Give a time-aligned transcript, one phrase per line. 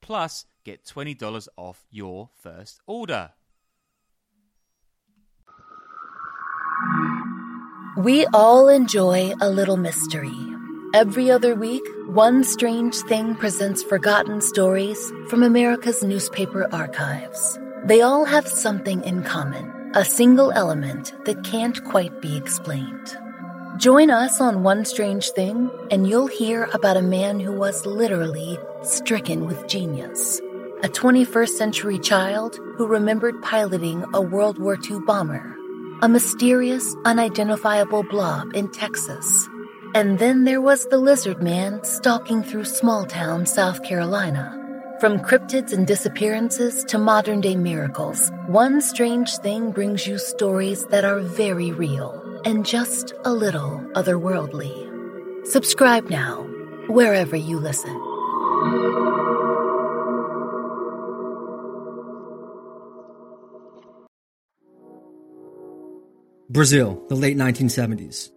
[0.00, 3.32] Plus, get $20 off your first order.
[7.96, 10.38] We all enjoy a little mystery.
[10.94, 17.58] Every other week, One Strange Thing presents forgotten stories from America's newspaper archives.
[17.84, 23.16] They all have something in common a single element that can't quite be explained.
[23.76, 28.58] Join us on One Strange Thing, and you'll hear about a man who was literally
[28.82, 30.40] stricken with genius.
[30.82, 35.54] A 21st century child who remembered piloting a World War II bomber.
[36.02, 39.48] A mysterious, unidentifiable blob in Texas.
[39.94, 44.54] And then there was the lizard man stalking through small town South Carolina.
[44.98, 51.04] From cryptids and disappearances to modern day miracles, One Strange Thing brings you stories that
[51.04, 55.46] are very real and just a little otherworldly.
[55.46, 56.42] Subscribe now,
[56.88, 57.94] wherever you listen.
[66.50, 68.30] Brazil, the late 1970s.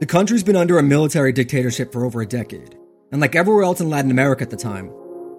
[0.00, 2.78] The country's been under a military dictatorship for over a decade,
[3.10, 4.92] and like everywhere else in Latin America at the time,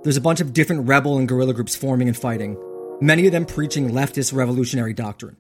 [0.04, 2.58] there's a bunch of different rebel and guerrilla groups forming and fighting,
[3.02, 5.38] many of them preaching leftist revolutionary doctrine.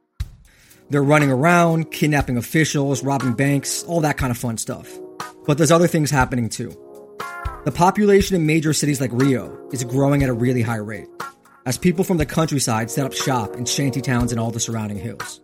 [0.90, 4.88] They're running around, kidnapping officials, robbing banks, all that kind of fun stuff.
[5.46, 6.76] But there's other things happening too.
[7.66, 11.08] The population in major cities like Rio is growing at a really high rate,
[11.66, 15.00] as people from the countryside set up shop in shanty towns and all the surrounding
[15.00, 15.42] hills.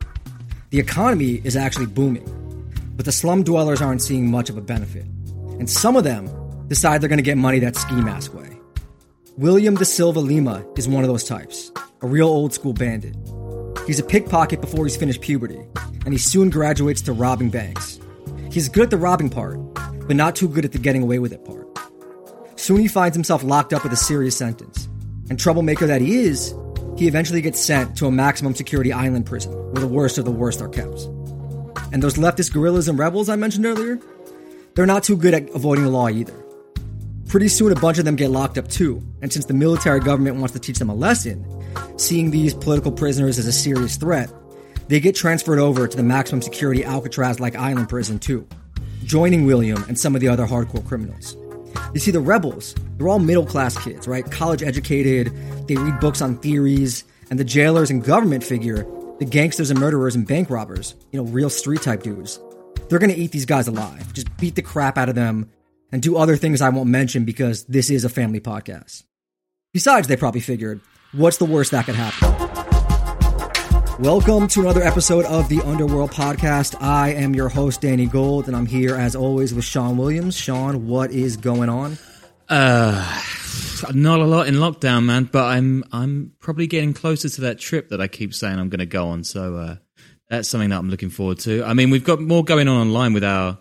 [0.69, 2.23] The economy is actually booming,
[2.95, 5.05] but the slum dwellers aren't seeing much of a benefit.
[5.57, 6.29] And some of them
[6.67, 8.59] decide they're going to get money that ski mask way.
[9.37, 11.71] William da Silva Lima is one of those types,
[12.01, 13.15] a real old school bandit.
[13.87, 15.59] He's a pickpocket before he's finished puberty,
[16.05, 17.99] and he soon graduates to robbing banks.
[18.51, 19.59] He's good at the robbing part,
[20.07, 21.67] but not too good at the getting away with it part.
[22.59, 24.87] Soon he finds himself locked up with a serious sentence.
[25.29, 26.53] And troublemaker that he is,
[26.97, 30.31] he eventually gets sent to a maximum security island prison where the worst of the
[30.31, 31.05] worst are kept.
[31.91, 33.99] And those leftist guerrillas and rebels I mentioned earlier,
[34.75, 36.35] they're not too good at avoiding the law either.
[37.27, 40.35] Pretty soon, a bunch of them get locked up too, and since the military government
[40.35, 41.45] wants to teach them a lesson,
[41.97, 44.31] seeing these political prisoners as a serious threat,
[44.87, 48.47] they get transferred over to the maximum security Alcatraz like island prison too,
[49.03, 51.37] joining William and some of the other hardcore criminals.
[51.93, 54.29] You see, the rebels, they're all middle class kids, right?
[54.29, 55.31] College educated,
[55.67, 58.85] they read books on theories, and the jailers and government figure,
[59.19, 62.39] the gangsters and murderers and bank robbers, you know, real street type dudes.
[62.89, 65.49] They're gonna eat these guys alive, just beat the crap out of them,
[65.91, 69.03] and do other things I won't mention because this is a family podcast.
[69.73, 70.81] Besides, they probably figured,
[71.13, 72.29] what's the worst that could happen?
[74.01, 76.81] Welcome to another episode of the Underworld Podcast.
[76.81, 80.35] I am your host, Danny Gold, and I'm here as always with Sean Williams.
[80.35, 81.97] Sean, what is going on?
[82.49, 83.21] Uh,
[83.93, 87.89] not a lot in lockdown, man, but I'm I'm probably getting closer to that trip
[87.89, 89.23] that I keep saying I'm going to go on.
[89.23, 89.75] So uh,
[90.29, 91.63] that's something that I'm looking forward to.
[91.63, 93.59] I mean, we've got more going on online with our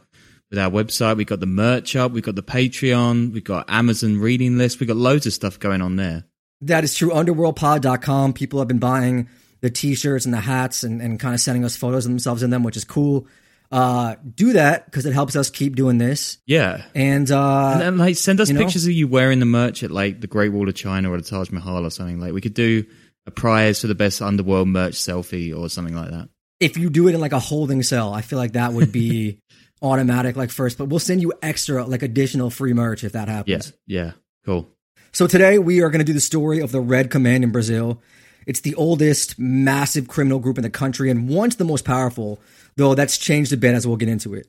[0.48, 1.16] with our website.
[1.16, 2.12] We've got the merch up.
[2.12, 3.32] We've got the Patreon.
[3.32, 4.80] We've got Amazon reading list.
[4.80, 6.24] We've got loads of stuff going on there.
[6.62, 7.10] That is true.
[7.10, 8.32] Underworldpod.com.
[8.34, 9.28] People have been buying
[9.60, 12.50] the t-shirts and the hats and, and kind of sending us photos of themselves in
[12.50, 13.26] them, which is cool.
[13.70, 16.38] Uh, do that because it helps us keep doing this.
[16.46, 16.82] Yeah.
[16.94, 18.60] And, uh, and like, send us you know?
[18.64, 21.22] pictures of you wearing the merch at like the Great Wall of China or the
[21.22, 22.18] Taj Mahal or something.
[22.18, 22.84] Like, we could do
[23.26, 26.28] a prize for the best underworld merch selfie or something like that.
[26.58, 29.38] if you do it in like a holding cell, I feel like that would be
[29.82, 33.48] automatic like first, but we'll send you extra like additional free merch if that happens.
[33.48, 33.56] Yeah.
[33.56, 33.74] happens.
[33.86, 34.12] Yeah.
[34.44, 34.68] Cool.
[35.12, 38.00] So today we are going to do the story of the Red Command in Brazil.
[38.46, 42.40] It's the oldest massive criminal group in the country and once the most powerful,
[42.76, 44.46] though that's changed a bit as we'll get into it.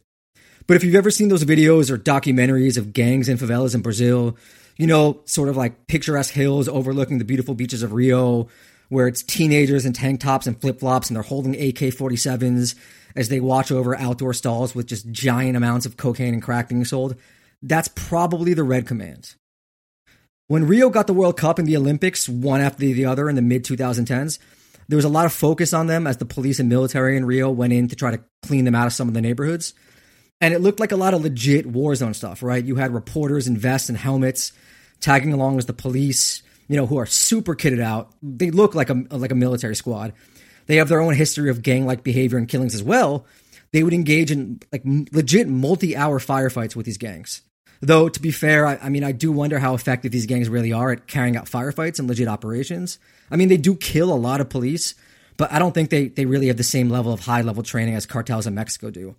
[0.67, 4.37] But if you've ever seen those videos or documentaries of gangs and favelas in Brazil,
[4.77, 8.47] you know, sort of like picturesque hills overlooking the beautiful beaches of Rio,
[8.89, 12.75] where it's teenagers in tank tops and flip flops and they're holding AK 47s
[13.15, 16.85] as they watch over outdoor stalls with just giant amounts of cocaine and crack being
[16.85, 17.15] sold.
[17.63, 19.35] That's probably the Red Command.
[20.51, 23.41] When Rio got the World Cup and the Olympics, one after the other in the
[23.41, 24.37] mid 2010s,
[24.89, 27.49] there was a lot of focus on them as the police and military in Rio
[27.49, 29.73] went in to try to clean them out of some of the neighborhoods.
[30.41, 32.65] And it looked like a lot of legit war zone stuff, right?
[32.65, 34.51] You had reporters in vests and helmets
[34.99, 38.11] tagging along as the police, you know, who are super kitted out.
[38.21, 40.11] They look like a like a military squad.
[40.65, 43.25] They have their own history of gang-like behavior and killings as well.
[43.71, 47.41] They would engage in like legit multi-hour firefights with these gangs.
[47.81, 50.71] Though to be fair, I, I, mean, I do wonder how effective these gangs really
[50.71, 52.99] are at carrying out firefights and legit operations.
[53.31, 54.93] I mean, they do kill a lot of police,
[55.37, 57.95] but I don't think they, they really have the same level of high level training
[57.95, 59.15] as cartels in Mexico do.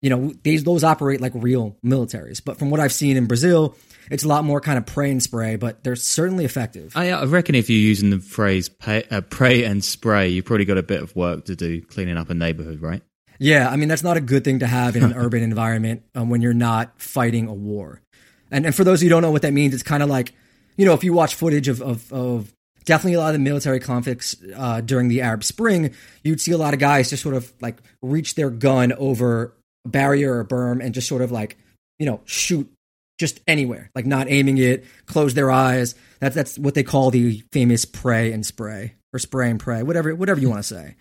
[0.00, 2.42] You know, these those operate like real militaries.
[2.42, 3.76] But from what I've seen in Brazil,
[4.10, 6.96] it's a lot more kind of pray and spray, but they're certainly effective.
[6.96, 10.64] I, I reckon if you're using the phrase pay, uh, pray and spray, you've probably
[10.64, 13.02] got a bit of work to do cleaning up a neighborhood, right?
[13.40, 16.28] Yeah, I mean that's not a good thing to have in an urban environment um,
[16.28, 18.02] when you're not fighting a war.
[18.50, 20.34] And and for those who don't know what that means, it's kind of like
[20.76, 22.52] you know if you watch footage of of, of
[22.84, 26.58] definitely a lot of the military conflicts uh, during the Arab Spring, you'd see a
[26.58, 29.54] lot of guys just sort of like reach their gun over
[29.86, 31.56] a barrier or a berm and just sort of like
[31.98, 32.70] you know shoot
[33.18, 35.94] just anywhere, like not aiming it, close their eyes.
[36.20, 40.14] That's that's what they call the famous pray and spray or spray and pray, whatever
[40.14, 40.96] whatever you want to say.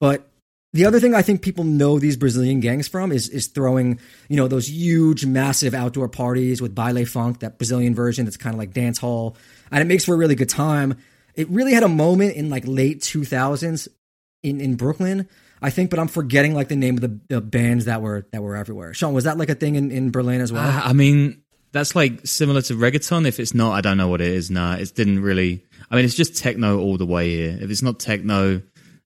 [0.00, 0.27] But
[0.72, 4.36] the other thing I think people know these Brazilian gangs from is is throwing, you
[4.36, 8.58] know, those huge, massive outdoor parties with baile funk, that Brazilian version that's kind of
[8.58, 9.36] like dance hall,
[9.70, 10.96] and it makes for a really good time.
[11.34, 13.88] It really had a moment in like late two thousands
[14.42, 15.28] in in Brooklyn,
[15.60, 18.42] I think, but I'm forgetting like the name of the, the, bands that were that
[18.42, 18.94] were everywhere.
[18.94, 20.66] Sean, was that like a thing in, in Berlin as well?
[20.66, 21.42] Uh, I mean,
[21.72, 23.26] that's like similar to reggaeton.
[23.26, 24.50] If it's not, I don't know what it is.
[24.50, 25.64] Nah, it didn't really.
[25.90, 27.58] I mean, it's just techno all the way here.
[27.60, 28.62] If it's not techno,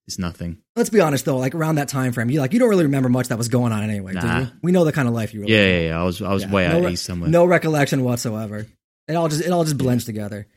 [0.07, 0.62] it's nothing.
[0.75, 3.11] Let's be honest though, like around that time frame, you like you don't really remember
[3.11, 4.21] much that was going on anyway, nah.
[4.21, 4.51] do you?
[4.63, 5.47] We know the kind of life you were.
[5.47, 6.51] Yeah, yeah, yeah, I was I was yeah.
[6.51, 7.29] way no out east somewhere.
[7.29, 8.67] No recollection whatsoever.
[9.07, 10.47] It all just it all just blends together.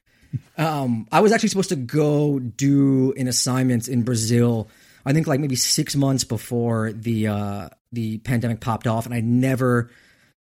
[0.58, 4.70] Um, I was actually supposed to go do an assignment in Brazil.
[5.06, 9.22] I think like maybe six months before the uh, the pandemic popped off, and I
[9.22, 9.92] never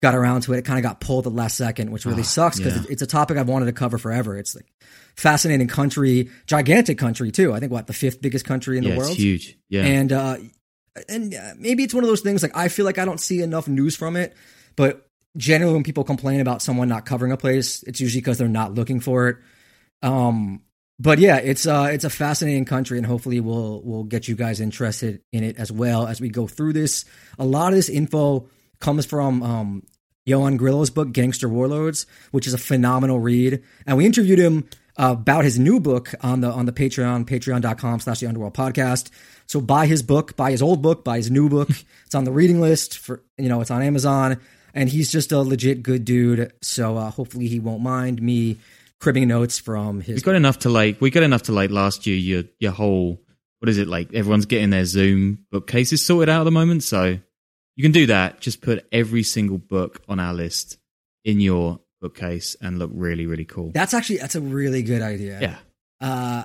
[0.03, 0.57] got around to it.
[0.57, 2.87] It kind of got pulled the last second, which really oh, sucks because yeah.
[2.89, 4.37] it's a topic I've wanted to cover forever.
[4.37, 4.65] It's like
[5.15, 7.53] fascinating country, gigantic country too.
[7.53, 9.15] I think what the fifth biggest country in yeah, the world.
[9.15, 9.57] huge.
[9.69, 10.37] Yeah, and uh,
[11.07, 12.43] and uh, maybe it's one of those things.
[12.43, 14.35] Like I feel like I don't see enough news from it,
[14.75, 15.07] but
[15.37, 18.73] generally when people complain about someone not covering a place, it's usually because they're not
[18.73, 19.37] looking for it.
[20.01, 20.63] Um,
[20.99, 24.59] but yeah, it's uh, it's a fascinating country, and hopefully we'll we'll get you guys
[24.59, 27.05] interested in it as well as we go through this.
[27.39, 28.49] A lot of this info
[28.81, 29.83] comes from um,
[30.27, 33.61] Ioan Grillo's book, Gangster Warlords, which is a phenomenal read.
[33.85, 34.67] And we interviewed him
[34.97, 39.09] uh, about his new book on the on the Patreon, patreon.com slash the underworld podcast.
[39.47, 41.69] So buy his book, buy his old book, buy his new book.
[42.05, 44.39] it's on the reading list for you know, it's on Amazon.
[44.75, 46.51] And he's just a legit good dude.
[46.61, 48.57] So uh, hopefully he won't mind me
[48.99, 52.07] cribbing notes from his We got enough to like we got enough to like last
[52.07, 53.21] year your your whole
[53.59, 57.19] what is it like everyone's getting their Zoom bookcases sorted out at the moment, so
[57.75, 58.39] you can do that.
[58.39, 60.77] Just put every single book on our list
[61.25, 63.71] in your bookcase and look really, really cool.
[63.73, 65.39] That's actually that's a really good idea.
[65.41, 65.57] Yeah.
[66.01, 66.43] Uh,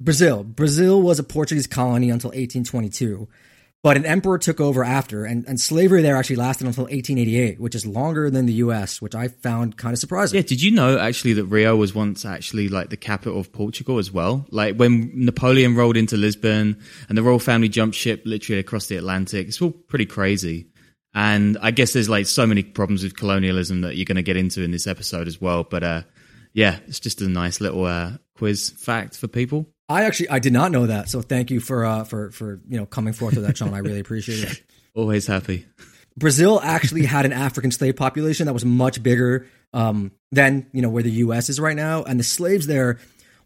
[0.00, 0.44] Brazil.
[0.44, 3.28] Brazil was a Portuguese colony until 1822.
[3.84, 7.76] But an emperor took over after, and, and slavery there actually lasted until 1888, which
[7.76, 10.36] is longer than the U.S., which I found kind of surprising.
[10.36, 13.98] Yeah, did you know actually that Rio was once actually like the capital of Portugal
[13.98, 14.46] as well?
[14.50, 18.96] Like when Napoleon rolled into Lisbon and the royal family jumped ship literally across the
[18.96, 19.46] Atlantic.
[19.46, 20.66] It's all pretty crazy.
[21.14, 24.36] And I guess there's like so many problems with colonialism that you're going to get
[24.36, 25.62] into in this episode as well.
[25.62, 26.02] But uh,
[26.52, 29.66] yeah, it's just a nice little uh, quiz fact for people.
[29.88, 32.78] I actually I did not know that, so thank you for uh, for for you
[32.78, 33.72] know coming forth with that, Sean.
[33.72, 34.62] I really appreciate it.
[34.94, 35.66] Always happy.
[36.16, 40.90] Brazil actually had an African slave population that was much bigger um, than you know
[40.90, 41.48] where the U.S.
[41.48, 42.98] is right now, and the slaves there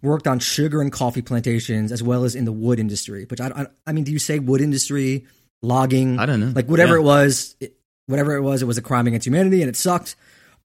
[0.02, 3.24] worked on sugar and coffee plantations as well as in the wood industry.
[3.24, 5.26] Which I I, I mean, do you say wood industry,
[5.62, 6.18] logging?
[6.18, 6.52] I don't know.
[6.54, 7.02] Like whatever yeah.
[7.02, 10.16] it was, it, whatever it was, it was a crime against humanity, and it sucked.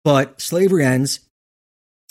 [0.04, 1.20] But slavery ends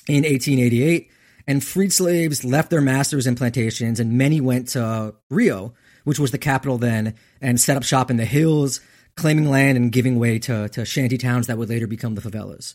[0.07, 1.11] in 1888
[1.47, 5.75] and freed slaves left their masters and plantations, and many went to Rio,
[6.05, 8.81] which was the capital then, and set up shop in the hills,
[9.17, 12.75] claiming land and giving way to, to shanty towns that would later become the favelas.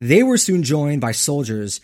[0.00, 1.80] They were soon joined by soldiers,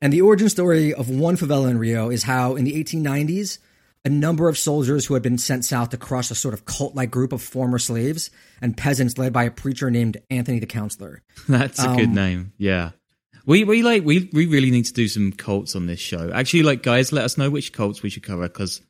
[0.00, 3.58] and the origin story of one favela in Rio is how, in the 1890s,
[4.04, 6.94] a number of soldiers who had been sent south to crush a sort of cult
[6.94, 11.22] like group of former slaves and peasants led by a preacher named Anthony the Counselor.
[11.48, 12.52] That's a um, good name.
[12.58, 12.90] Yeah.
[13.46, 16.30] We we like we we really need to do some cults on this show.
[16.32, 18.80] Actually, like guys, let us know which cults we should cover because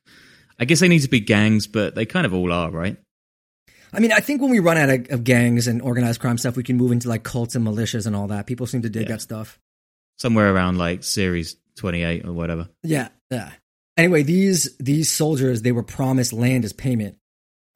[0.58, 2.96] I guess they need to be gangs, but they kind of all are, right?
[3.92, 6.56] I mean, I think when we run out of, of gangs and organized crime stuff,
[6.56, 8.46] we can move into like cults and militias and all that.
[8.46, 9.08] People seem to dig Yeah.
[9.14, 9.58] that stuff.
[10.18, 12.68] Somewhere around like series twenty eight or whatever.
[12.84, 13.50] Yeah, yeah.
[13.96, 17.16] Anyway, these these soldiers they were promised land as payment,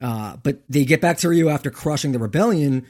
[0.01, 2.85] uh, but they get back to Rio after crushing the rebellion,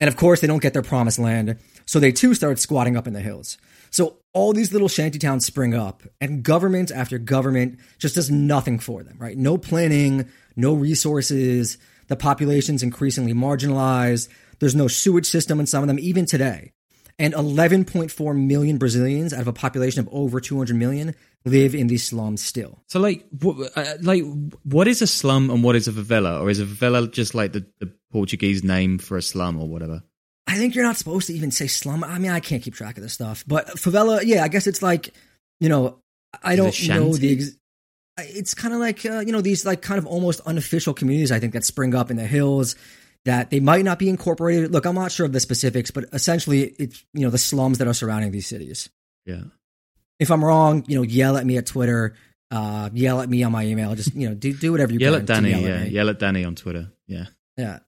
[0.00, 1.58] and of course they don't get their promised land.
[1.86, 3.58] So they too start squatting up in the hills.
[3.90, 8.78] So all these little shanty towns spring up, and government after government just does nothing
[8.78, 9.16] for them.
[9.18, 9.36] Right?
[9.36, 11.78] No planning, no resources.
[12.08, 14.28] The population's increasingly marginalized.
[14.58, 16.72] There's no sewage system in some of them, even today.
[17.18, 21.14] And 11.4 million Brazilians out of a population of over 200 million
[21.46, 22.82] live in these slums still.
[22.88, 24.22] So like what uh, like
[24.64, 27.52] what is a slum and what is a favela, or is a favela just like
[27.52, 30.02] the, the Portuguese name for a slum or whatever?
[30.46, 32.04] I think you're not supposed to even say slum.
[32.04, 34.82] I mean, I can't keep track of this stuff, but favela, yeah, I guess it's
[34.82, 35.12] like,
[35.60, 35.98] you know,
[36.42, 37.32] I Is don't know the.
[37.32, 37.56] Ex-
[38.18, 41.32] it's kind of like uh, you know these like kind of almost unofficial communities.
[41.32, 42.76] I think that spring up in the hills
[43.24, 44.72] that they might not be incorporated.
[44.72, 47.88] Look, I'm not sure of the specifics, but essentially, it's you know the slums that
[47.88, 48.88] are surrounding these cities.
[49.26, 49.42] Yeah.
[50.18, 52.14] If I'm wrong, you know, yell at me at Twitter,
[52.50, 53.94] uh, yell at me on my email.
[53.94, 55.84] Just you know, do do whatever you Yell at Danny, yell yeah.
[55.84, 56.90] Yell at Danny on Twitter.
[57.06, 57.26] Yeah.
[57.56, 57.80] Yeah.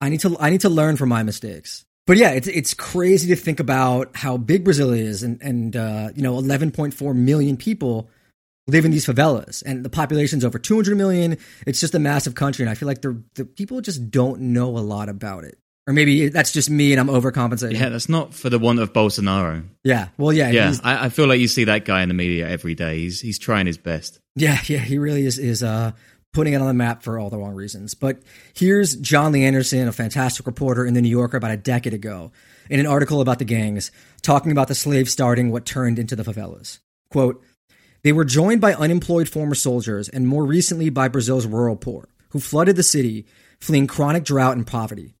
[0.00, 1.84] I need to I need to learn from my mistakes.
[2.06, 6.10] But yeah, it's it's crazy to think about how big Brazil is and and uh,
[6.14, 8.10] you know 11.4 million people
[8.66, 11.38] live in these favelas and the population's over 200 million.
[11.66, 14.76] It's just a massive country and I feel like the the people just don't know
[14.76, 15.58] a lot about it.
[15.86, 17.78] Or maybe that's just me and I'm overcompensating.
[17.78, 19.64] Yeah, that's not for the want of Bolsonaro.
[19.82, 20.08] Yeah.
[20.16, 20.50] Well, yeah.
[20.50, 22.98] Yeah, I, I feel like you see that guy in the media every day.
[23.00, 24.20] He's he's trying his best.
[24.36, 25.92] Yeah, yeah, he really is is uh
[26.32, 27.94] putting it on the map for all the wrong reasons.
[27.94, 28.22] But
[28.54, 32.32] here's Jon Lee Anderson, a fantastic reporter in the New Yorker about a decade ago,
[32.70, 33.90] in an article about the gangs,
[34.22, 36.78] talking about the slaves starting what turned into the favelas.
[37.10, 37.42] Quote,
[38.02, 42.40] they were joined by unemployed former soldiers and more recently by Brazil's rural poor, who
[42.40, 43.26] flooded the city,
[43.60, 45.14] fleeing chronic drought and poverty.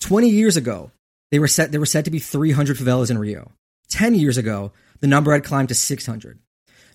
[0.00, 0.90] 20 years ago,
[1.30, 3.52] they were set there were said to be 300 favelas in Rio.
[3.90, 6.38] 10 years ago, the number had climbed to 600.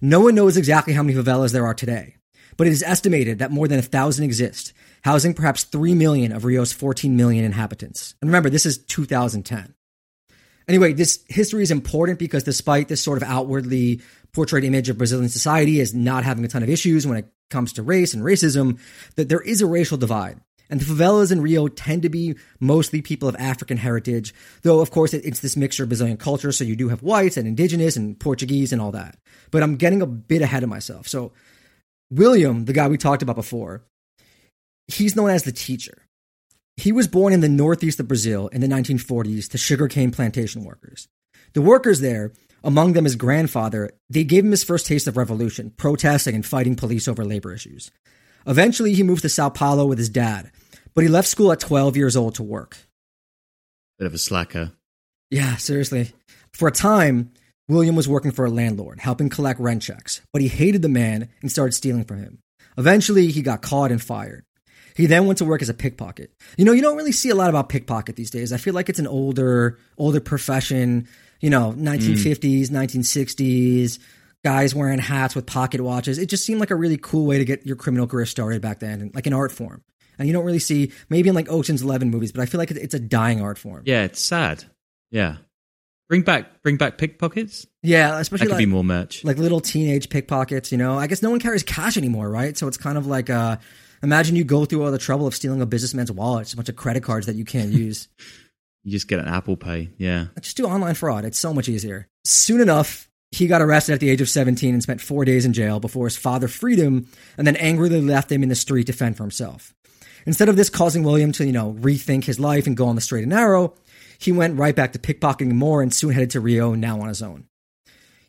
[0.02, 2.16] No one knows exactly how many favelas there are today,
[2.58, 6.46] but it is estimated that more than a thousand exist, housing perhaps 3 million of
[6.46, 8.16] Rio's 14 million inhabitants.
[8.22, 9.74] And remember, this is 2010.
[10.68, 14.02] Anyway, this history is important because despite this sort of outwardly
[14.34, 17.74] portrayed image of Brazilian society as not having a ton of issues when it comes
[17.74, 18.80] to race and racism,
[19.16, 20.40] that there is a racial divide.
[20.70, 24.92] And the favelas in Rio tend to be mostly people of African heritage, though of
[24.92, 28.20] course it's this mixture of Brazilian culture, so you do have whites and indigenous and
[28.20, 29.18] Portuguese and all that.
[29.52, 31.08] But I'm getting a bit ahead of myself.
[31.08, 31.34] So
[32.12, 33.84] William, the guy we talked about before,
[34.88, 36.04] he's known as the teacher.
[36.78, 41.08] He was born in the northeast of Brazil in the 1940s to sugarcane plantation workers.
[41.54, 45.72] The workers there, among them his grandfather, they gave him his first taste of revolution,
[45.78, 47.92] protesting and fighting police over labor issues.
[48.48, 50.52] Eventually, he moved to Sao Paulo with his dad,
[50.94, 52.78] but he left school at 12 years old to work.
[53.98, 54.72] Bit of a slacker.
[55.32, 56.12] Yeah, seriously.
[56.54, 57.32] For a time,
[57.68, 61.30] William was working for a landlord, helping collect rent checks, but he hated the man
[61.42, 62.40] and started stealing from him.
[62.78, 64.44] Eventually, he got caught and fired.
[64.96, 66.32] He then went to work as a pickpocket.
[66.58, 68.54] You know, you don't really see a lot about pickpocket these days.
[68.54, 71.08] I feel like it's an older, older profession.
[71.42, 74.00] You know, 1950s, 1960s,
[74.46, 76.18] guys wearing hats with pocket watches.
[76.20, 78.80] It just seemed like a really cool way to get your criminal career started back
[78.80, 79.82] then, like an art form.
[80.18, 82.72] And you don't really see, maybe in like Ocean's Eleven movies, but I feel like
[82.72, 83.82] it's a dying art form.
[83.86, 84.64] Yeah, it's sad.
[85.12, 85.38] Yeah.
[86.08, 87.66] Bring back bring back pickpockets.
[87.82, 89.24] Yeah, That especially could like, be more merch.
[89.26, 90.98] like little teenage pickpockets, you know.
[90.98, 92.56] I guess no one carries cash anymore, right?
[92.56, 93.58] So it's kind of like uh
[94.04, 96.70] imagine you go through all the trouble of stealing a businessman's wallet, it's a bunch
[96.70, 98.08] of credit cards that you can't use.
[98.84, 99.90] You just get an Apple Pay.
[99.98, 100.28] Yeah.
[100.40, 101.26] Just do online fraud.
[101.26, 102.08] It's so much easier.
[102.24, 105.54] Soon enough, he got arrested at the age of 17 and spent 4 days in
[105.54, 108.94] jail before his father freed him and then angrily left him in the street to
[108.94, 109.74] fend for himself.
[110.26, 113.02] Instead of this causing William to, you know, rethink his life and go on the
[113.02, 113.76] straight and narrow,
[114.18, 117.22] he went right back to pickpocketing more and soon headed to Rio, now on his
[117.22, 117.46] own.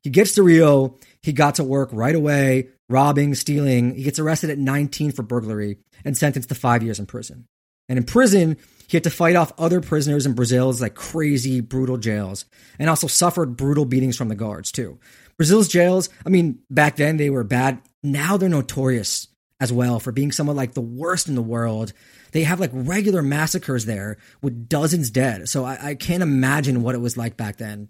[0.03, 0.99] He gets to Rio.
[1.23, 3.95] He got to work right away, robbing, stealing.
[3.95, 7.47] He gets arrested at 19 for burglary and sentenced to five years in prison.
[7.89, 8.57] And in prison,
[8.89, 12.45] he had to fight off other prisoners in Brazil's like crazy, brutal jails
[12.79, 14.99] and also suffered brutal beatings from the guards too.
[15.37, 17.81] Brazil's jails, I mean, back then they were bad.
[18.03, 19.29] Now they're notorious
[19.61, 21.93] as well for being somewhat like the worst in the world.
[22.33, 25.49] They have like regular massacres there with dozens dead.
[25.49, 27.89] So I, I can't imagine what it was like back then.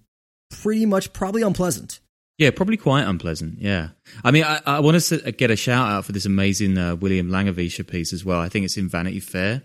[0.62, 2.00] Pretty much, probably unpleasant.
[2.38, 3.60] Yeah, probably quite unpleasant.
[3.60, 3.88] Yeah,
[4.22, 7.28] I mean, I, I want to get a shout out for this amazing uh, William
[7.28, 8.40] Langewiesche piece as well.
[8.40, 9.62] I think it's in Vanity Fair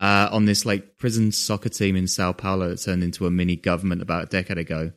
[0.00, 3.56] uh, on this like prison soccer team in Sao Paulo that turned into a mini
[3.56, 4.92] government about a decade ago.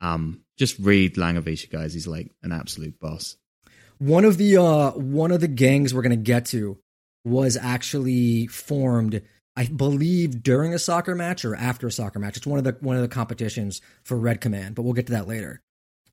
[0.00, 1.94] Um, just read Langewiesche, guys.
[1.94, 3.36] He's like an absolute boss.
[3.98, 6.78] One of the uh, one of the gangs we're gonna get to
[7.24, 9.22] was actually formed,
[9.56, 12.36] I believe, during a soccer match or after a soccer match.
[12.36, 15.12] It's one of the one of the competitions for Red Command, but we'll get to
[15.12, 15.62] that later.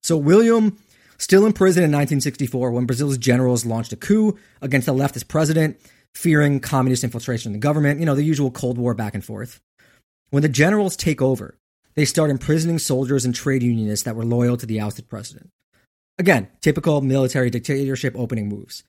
[0.01, 0.79] So William,
[1.17, 5.79] still in prison in 1964, when Brazil's generals launched a coup against the leftist president,
[6.15, 7.99] fearing communist infiltration in the government.
[7.99, 9.59] You know the usual Cold War back and forth.
[10.29, 11.57] When the generals take over,
[11.95, 15.49] they start imprisoning soldiers and trade unionists that were loyal to the ousted president.
[16.17, 18.83] Again, typical military dictatorship opening moves.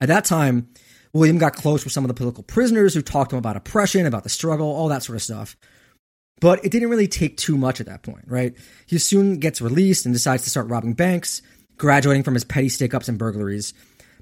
[0.00, 0.68] At that time,
[1.12, 4.06] William got close with some of the political prisoners who talked to him about oppression,
[4.06, 5.56] about the struggle, all that sort of stuff.
[6.40, 8.54] But it didn't really take too much at that point, right?
[8.86, 11.40] He soon gets released and decides to start robbing banks,
[11.78, 13.72] graduating from his petty stick ups and burglaries.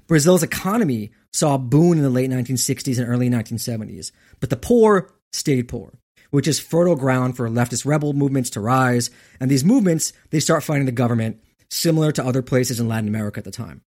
[0.07, 5.11] Brazil's economy saw a boom in the late 1960s and early 1970s, but the poor
[5.33, 5.99] stayed poor,
[6.31, 9.09] which is fertile ground for leftist rebel movements to rise.
[9.39, 13.39] And these movements, they start fighting the government similar to other places in Latin America
[13.39, 13.81] at the time.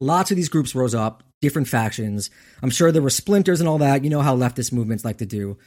[0.00, 2.28] Lots of these groups rose up, different factions.
[2.60, 4.02] I'm sure there were splinters and all that.
[4.02, 5.58] You know how leftist movements like to do.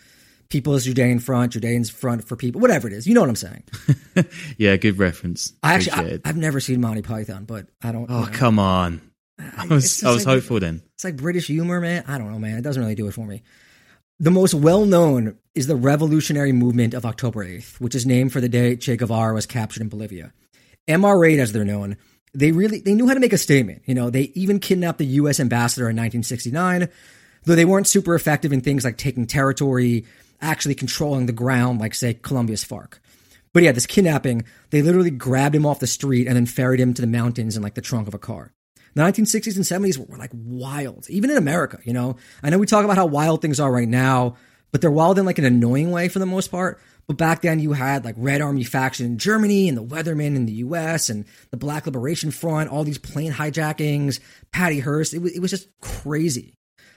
[0.50, 3.08] People's Judean Front, Judeans Front for people, whatever it is.
[3.08, 3.64] You know what I'm saying?
[4.58, 5.54] yeah, good reference.
[5.64, 8.08] I actually, I, have never seen Monty Python, but I don't.
[8.10, 8.32] Oh, you know.
[8.34, 9.02] come on!
[9.40, 10.82] I was, I was like, hopeful then.
[10.94, 12.04] It's like British humor, man.
[12.08, 12.58] I don't know, man.
[12.58, 13.44] It doesn't really do it for me.
[14.20, 18.40] The most well known is the revolutionary movement of October 8th, which is named for
[18.40, 20.32] the day Che Guevara was captured in Bolivia.
[20.88, 21.98] MR8, as they're known,
[22.34, 23.82] they really they knew how to make a statement.
[23.86, 25.40] You know, they even kidnapped the U.S.
[25.40, 26.88] ambassador in 1969,
[27.44, 30.06] though they weren't super effective in things like taking territory,
[30.42, 33.00] actually controlling the ground, like say Colombia's FARC.
[33.52, 36.94] But yeah, this kidnapping, they literally grabbed him off the street and then ferried him
[36.94, 38.54] to the mountains in like the trunk of a car.
[38.96, 41.80] The 1960s and 70s were, were like wild, even in America.
[41.84, 44.38] You know, I know we talk about how wild things are right now,
[44.72, 46.80] but they're wild in like an annoying way for the most part.
[47.08, 50.46] But back then, you had like Red Army faction in Germany and the Weathermen in
[50.46, 51.10] the U.S.
[51.10, 54.20] and the Black Liberation Front, all these plane hijackings,
[54.52, 55.14] Patty Hearst.
[55.14, 56.56] It was, it was just crazy.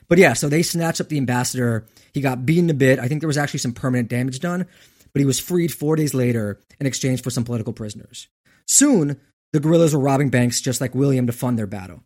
[0.09, 1.87] But yeah, so they snatched up the ambassador.
[2.15, 2.99] He got beaten a bit.
[2.99, 4.67] I think there was actually some permanent damage done,
[5.13, 8.29] but he was freed four days later in exchange for some political prisoners.
[8.67, 9.21] Soon,
[9.53, 12.03] the guerrillas were robbing banks just like William to fund their battle.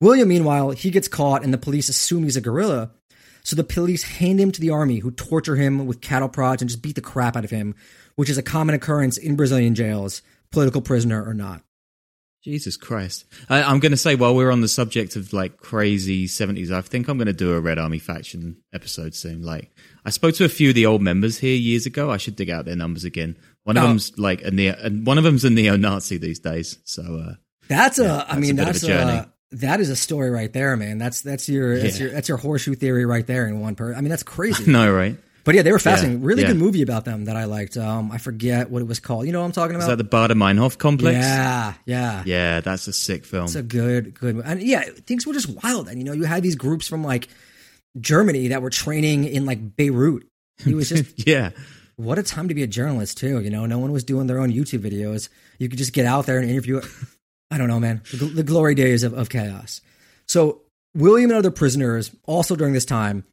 [0.00, 2.92] William, meanwhile, he gets caught and the police assume he's a guerrilla
[3.48, 6.68] so the police hand him to the army, who torture him with cattle prods and
[6.68, 7.74] just beat the crap out of him,
[8.14, 10.20] which is a common occurrence in Brazilian jails,
[10.50, 11.62] political prisoner or not.
[12.44, 13.24] Jesus Christ.
[13.48, 16.82] I, am going to say, while we're on the subject of like crazy 70s, I
[16.82, 19.42] think I'm going to do a Red Army faction episode soon.
[19.42, 19.70] Like,
[20.04, 22.10] I spoke to a few of the old members here years ago.
[22.10, 23.38] I should dig out their numbers again.
[23.68, 23.88] One of oh.
[23.88, 26.78] them's like a neo, and one of them's a neo Nazi these days.
[26.84, 27.34] So, uh,
[27.68, 30.96] that's a, yeah, I mean, that's a, a that is a story right there, man.
[30.96, 31.82] That's that's your yeah.
[31.82, 33.92] that's your that's your horseshoe theory right there in one per.
[33.92, 34.64] I mean, that's crazy.
[34.72, 35.18] no, right?
[35.44, 36.22] But yeah, they were fascinating.
[36.22, 36.26] Yeah.
[36.28, 36.48] Really yeah.
[36.48, 37.76] good movie about them that I liked.
[37.76, 39.26] Um, I forget what it was called.
[39.26, 39.90] You know what I'm talking about?
[39.90, 41.18] Is that the Baader Meinhof complex?
[41.18, 42.60] Yeah, yeah, yeah.
[42.62, 43.44] That's a sick film.
[43.44, 45.88] It's a good, good, and yeah, things were just wild.
[45.88, 47.28] And you know, you had these groups from like
[48.00, 50.26] Germany that were training in like Beirut.
[50.64, 51.50] He was just yeah.
[51.98, 53.40] What a time to be a journalist too.
[53.40, 55.28] You know, no one was doing their own YouTube videos.
[55.58, 56.80] You could just get out there and interview.
[57.50, 58.02] I don't know, man.
[58.12, 59.80] The, the glory days of, of chaos.
[60.26, 60.62] So
[60.94, 63.24] William and other prisoners, also during this time,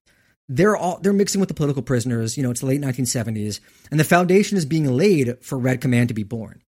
[0.50, 2.38] they're all they're mixing with the political prisoners.
[2.38, 3.60] You know, it's the late 1970s,
[3.92, 6.64] and the foundation is being laid for Red Command to be born.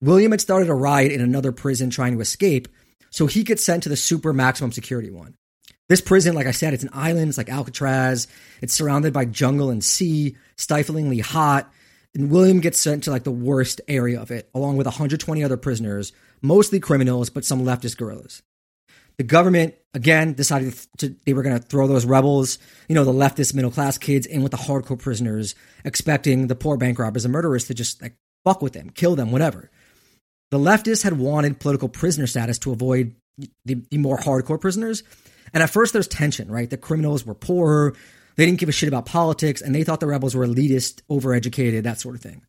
[0.00, 2.66] William had started a riot in another prison trying to escape,
[3.10, 5.36] so he gets sent to the super maximum security one.
[5.90, 7.30] This prison, like I said, it's an island.
[7.30, 8.28] It's like Alcatraz.
[8.62, 11.68] It's surrounded by jungle and sea, stiflingly hot.
[12.14, 15.56] And William gets sent to like the worst area of it, along with 120 other
[15.56, 18.40] prisoners, mostly criminals, but some leftist guerrillas.
[19.16, 23.12] The government again decided to, they were going to throw those rebels, you know, the
[23.12, 27.32] leftist middle class kids in with the hardcore prisoners, expecting the poor bank robbers and
[27.32, 29.72] murderers to just like fuck with them, kill them, whatever.
[30.52, 33.16] The leftists had wanted political prisoner status to avoid
[33.64, 35.02] the, the more hardcore prisoners.
[35.52, 36.70] And at first, there's tension, right?
[36.70, 37.94] The criminals were poorer,
[38.36, 41.82] they didn't give a shit about politics, and they thought the rebels were elitist, overeducated,
[41.82, 42.42] that sort of thing.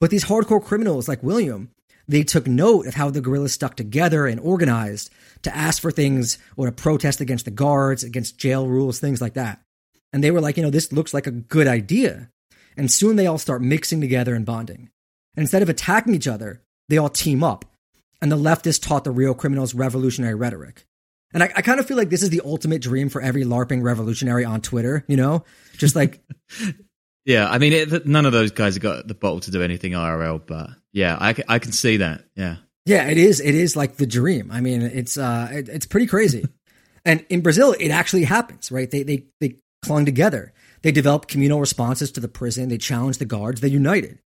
[0.00, 1.70] But these hardcore criminals like William,
[2.08, 5.10] they took note of how the guerrillas stuck together and organized
[5.42, 9.34] to ask for things or to protest against the guards, against jail rules, things like
[9.34, 9.60] that.
[10.12, 12.28] And they were like, you know, this looks like a good idea.
[12.76, 14.90] And soon they all start mixing together and bonding.
[15.36, 17.64] And instead of attacking each other, they all team up.
[18.20, 20.84] And the leftists taught the real criminals revolutionary rhetoric.
[21.34, 23.82] And I, I kind of feel like this is the ultimate dream for every LARPing
[23.82, 25.44] revolutionary on Twitter, you know?
[25.76, 26.20] Just like.
[27.24, 29.92] yeah, I mean, it, none of those guys have got the bottle to do anything
[29.92, 32.24] IRL, but yeah, I, I can see that.
[32.36, 32.56] Yeah.
[32.84, 33.40] Yeah, it is.
[33.40, 34.50] It is like the dream.
[34.50, 36.44] I mean, it's uh, it, it's pretty crazy.
[37.04, 38.90] and in Brazil, it actually happens, right?
[38.90, 40.52] They they they clung together.
[40.82, 42.68] They developed communal responses to the prison.
[42.68, 43.60] They challenged the guards.
[43.60, 44.18] They united.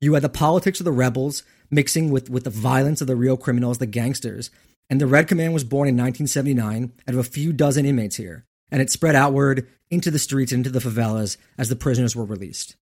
[0.00, 3.36] You had the politics of the rebels mixing with, with the violence of the real
[3.36, 4.50] criminals, the gangsters.
[4.92, 8.44] And the Red Command was born in 1979 out of a few dozen inmates here.
[8.70, 12.76] And it spread outward into the streets, into the favelas as the prisoners were released.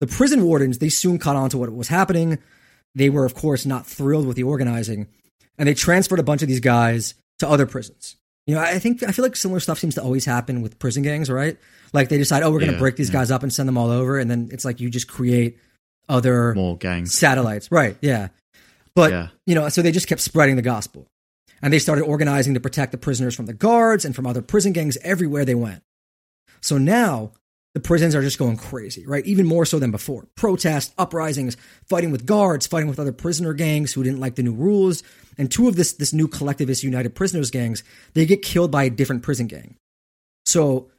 [0.00, 2.40] The prison wardens, they soon caught on to what was happening.
[2.96, 5.06] They were, of course, not thrilled with the organizing.
[5.56, 8.16] And they transferred a bunch of these guys to other prisons.
[8.48, 11.04] You know, I think I feel like similar stuff seems to always happen with prison
[11.04, 11.56] gangs, right?
[11.92, 13.20] Like they decide, oh, we're going to Yeah, break these yeah.
[13.20, 15.58] guys up and send them all over, and then it's like you just create
[16.08, 17.14] other More gangs.
[17.14, 17.96] satellites, right?
[18.00, 18.28] Yeah,
[18.96, 19.28] but Yeah.
[19.46, 21.06] you know, so they just kept spreading the gospel,
[21.62, 24.72] and they started organizing to protect the prisoners from the guards and from other prison
[24.72, 25.82] gangs everywhere they went.
[26.60, 27.32] So now
[27.74, 29.24] the prisons are just going crazy, right?
[29.26, 30.26] Even more so than before.
[30.34, 31.56] Protests, uprisings,
[31.88, 35.02] fighting with guards, fighting with other prisoner gangs who didn't like the new rules.
[35.38, 38.90] And two of this this new collectivist United Prisoners gangs, they get killed by a
[38.90, 39.76] different prison gang.
[40.46, 40.90] So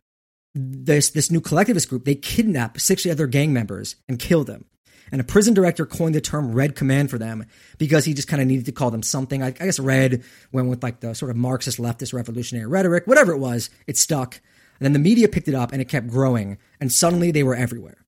[0.55, 4.65] this this new collectivist group, they kidnap 60 other gang members and kill them.
[5.11, 7.45] And a prison director coined the term Red Command for them
[7.77, 9.43] because he just kind of needed to call them something.
[9.43, 13.33] I, I guess Red went with like the sort of Marxist leftist revolutionary rhetoric, whatever
[13.33, 14.39] it was, it stuck.
[14.79, 16.57] And then the media picked it up and it kept growing.
[16.79, 18.05] And suddenly they were everywhere.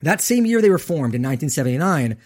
[0.00, 2.16] That same year they were formed in 1979,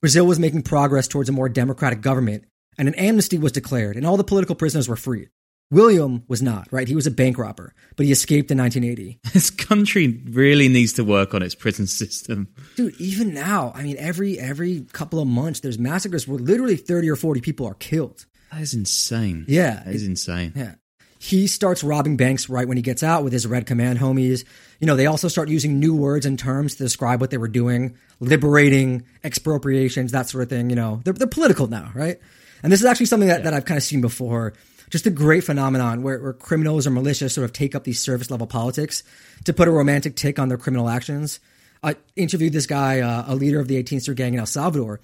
[0.00, 2.44] Brazil was making progress towards a more democratic government
[2.78, 5.30] and an amnesty was declared and all the political prisoners were freed.
[5.70, 6.86] William was not, right?
[6.86, 9.18] He was a bank robber, but he escaped in 1980.
[9.32, 12.48] This country really needs to work on its prison system.
[12.76, 17.10] Dude, even now, I mean, every every couple of months, there's massacres where literally 30
[17.10, 18.26] or 40 people are killed.
[18.52, 19.44] That is insane.
[19.48, 19.82] Yeah.
[19.84, 20.52] That is insane.
[20.54, 20.74] Yeah.
[21.18, 24.44] He starts robbing banks right when he gets out with his Red Command homies.
[24.78, 27.48] You know, they also start using new words and terms to describe what they were
[27.48, 30.70] doing, liberating, expropriations, that sort of thing.
[30.70, 32.18] You know, they're, they're political now, right?
[32.62, 34.52] And this is actually something that, that I've kind of seen before.
[34.94, 38.30] Just a great phenomenon where, where criminals or militias sort of take up these service
[38.30, 39.02] level politics
[39.42, 41.40] to put a romantic tick on their criminal actions.
[41.82, 45.00] I interviewed this guy, uh, a leader of the 18th Street Gang in El Salvador,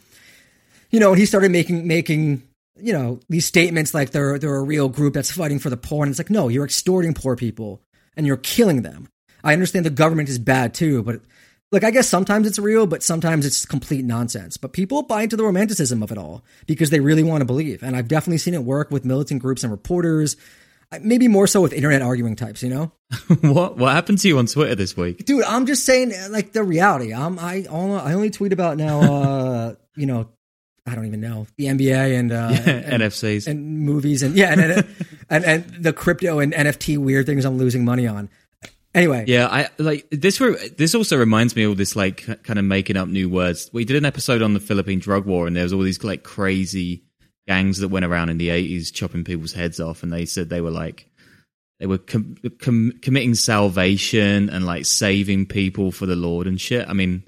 [0.90, 2.44] you know, and he started making making
[2.76, 6.05] you know these statements like they're they're a real group that's fighting for the poor,
[6.05, 7.83] and it's like no, you're extorting poor people
[8.16, 9.09] and you're killing them.
[9.42, 11.20] I understand the government is bad too, but
[11.73, 14.57] like I guess sometimes it's real, but sometimes it's complete nonsense.
[14.57, 17.83] But people buy into the romanticism of it all because they really want to believe,
[17.83, 20.37] and I've definitely seen it work with militant groups and reporters.
[20.93, 22.93] uh, Maybe more so with internet arguing types, you know.
[23.43, 25.25] what what happened to you on Twitter this week?
[25.25, 28.77] dude i'm just saying uh, like the reality i'm i only, i only tweet about
[28.77, 30.29] now uh you know
[30.87, 33.49] i don't even know the nba and uh and, NFCs.
[33.49, 34.85] and movies and yeah and
[35.29, 38.29] and and the crypto and nft weird things i'm losing money on
[38.94, 40.40] anyway Yeah, I like this.
[40.40, 43.70] Re- this also reminds me of this like kind of making up new words.
[43.72, 46.22] We did an episode on the Philippine drug war, and there was all these like
[46.22, 47.05] crazy
[47.48, 50.61] gangs that went around in the eighties chopping people's heads off, and they said they
[50.61, 51.07] were like
[51.79, 56.87] they were com- com- committing salvation and like saving people for the Lord and shit.
[56.88, 57.22] I mean,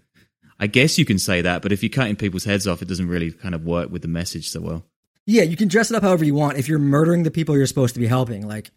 [0.61, 3.09] I guess you can say that, but if you're cutting people's heads off, it doesn't
[3.09, 4.85] really kind of work with the message so well.
[5.27, 7.67] yeah you can dress it up however you want if you're murdering the people you're
[7.67, 8.71] supposed to be helping like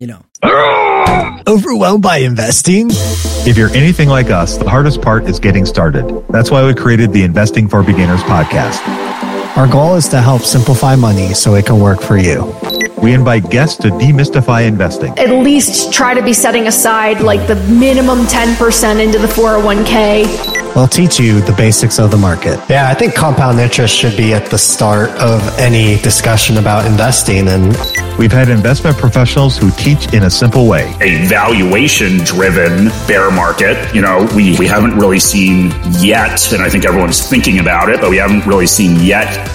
[0.00, 0.24] you know
[1.46, 2.88] Overwhelmed by investing?
[3.46, 6.24] If you're anything like us, the hardest part is getting started.
[6.28, 8.80] That's why we created the Investing for Beginners podcast.
[9.56, 12.54] Our goal is to help simplify money so it can work for you.
[13.02, 15.18] We invite guests to demystify investing.
[15.18, 20.69] at least try to be setting aside like the minimum 10% into the 401k.
[20.76, 22.60] We'll teach you the basics of the market.
[22.70, 27.48] Yeah, I think compound interest should be at the start of any discussion about investing.
[27.48, 27.76] And
[28.18, 30.94] We've had investment professionals who teach in a simple way.
[31.00, 33.94] a valuation driven bear market.
[33.94, 38.00] You know, we, we haven't really seen yet, and I think everyone's thinking about it,
[38.00, 39.48] but we haven't really seen yet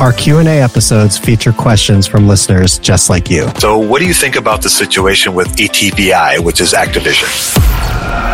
[0.00, 3.46] our Q&A episodes feature questions from listeners just like you.
[3.58, 7.28] So, what do you think about the situation with ATVI, which is Activision?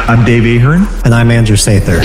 [0.09, 2.01] I'm Dave Ahern, And I'm Andrew Sather.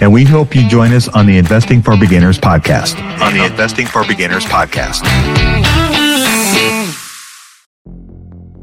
[0.00, 2.98] and we hope you join us on the Investing for Beginners podcast.
[3.20, 5.02] On the Investing for Beginners podcast.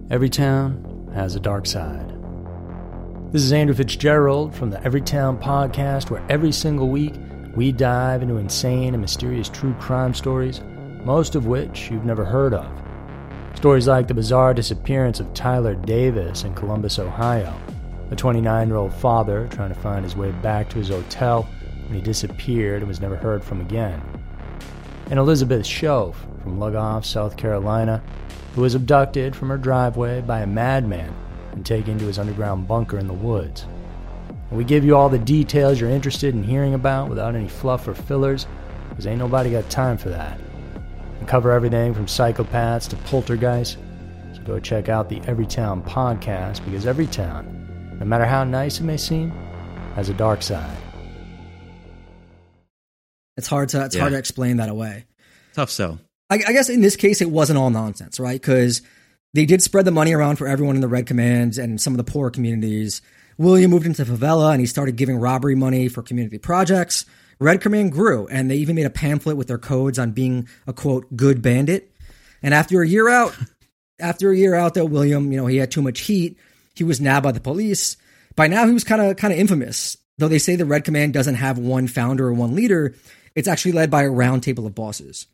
[0.10, 2.14] Every town has a dark side.
[3.32, 7.14] This is Andrew Fitzgerald from the Everytown podcast, where every single week
[7.56, 10.62] we dive into insane and mysterious true crime stories,
[11.04, 12.66] most of which you've never heard of.
[13.56, 17.54] Stories like the bizarre disappearance of Tyler Davis in Columbus, Ohio,
[18.12, 21.48] a 29 year old father trying to find his way back to his hotel
[21.86, 24.02] when he disappeared and was never heard from again,
[25.10, 28.04] and Elizabeth Shoaf from Lugoff, South Carolina,
[28.56, 31.14] who was abducted from her driveway by a madman
[31.54, 33.66] and taken to his underground bunker in the woods.
[34.50, 37.88] And we give you all the details you're interested in hearing about without any fluff
[37.88, 38.48] or fillers,
[38.90, 40.40] because ain't nobody got time for that.
[41.20, 43.78] We cover everything from psychopaths to poltergeists,
[44.34, 47.57] so go check out the Everytown podcast, because every town,
[48.00, 49.32] no matter how nice it may seem,
[49.96, 50.78] has a dark side.
[53.38, 54.02] It's hard to it's Yeah.
[54.02, 55.06] hard to explain that away.
[55.54, 56.00] Tough sell.
[56.30, 58.40] I, I guess in this case, it wasn't all nonsense, right?
[58.40, 58.82] Because
[59.34, 61.98] they did spread the money around for everyone in the Red Command and some of
[61.98, 63.02] the poorer communities.
[63.38, 67.06] William moved into favela and he started giving robbery money for community projects.
[67.40, 70.74] Red Command grew, and they even made a pamphlet with their codes on being a
[70.74, 71.92] quote good bandit.
[72.42, 73.38] And after a year out,
[74.00, 76.38] after a year out, though, William, you know, he had too much heat.
[76.78, 77.98] He was nabbed by the police.
[78.36, 79.98] By now, he was kind of kind of infamous.
[80.18, 82.96] Though they say the Red Command doesn't have one founder or one leader,
[83.36, 85.28] it's actually led by a round table of bosses.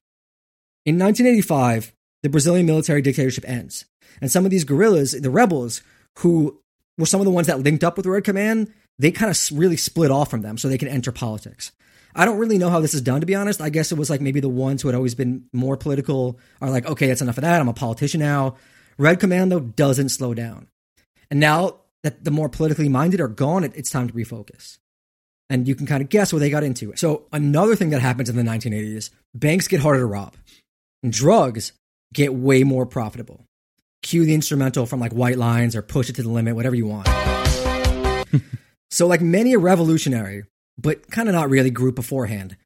[0.86, 3.86] In 1985, the Brazilian military dictatorship ends,
[4.22, 5.82] and some of these guerrillas, the rebels,
[6.20, 6.60] who
[6.98, 9.58] were some of the ones that linked up with the Red Command, they kind of
[9.58, 11.72] really split off from them so they can enter politics.
[12.16, 13.60] I don't really know how this is done, to be honest.
[13.62, 16.70] I guess it was like maybe the ones who had always been more political are
[16.70, 17.60] like, okay, that's enough of that.
[17.60, 18.58] I'm a politician now.
[18.98, 20.68] Red Commando doesn't slow down.
[21.34, 24.78] And now that the more politically minded are gone, it, it's time to refocus.
[25.50, 26.96] And you can kind of guess what they got into.
[26.96, 30.36] So, another thing that happens in the 1980s banks get harder to rob,
[31.02, 31.72] and drugs
[32.14, 33.48] get way more profitable.
[34.04, 36.86] Cue the instrumental from like White Lines or Push It to the Limit, whatever you
[36.86, 37.10] want.
[38.92, 40.44] so, like many a revolutionary,
[40.78, 42.58] but kind of not really group beforehand,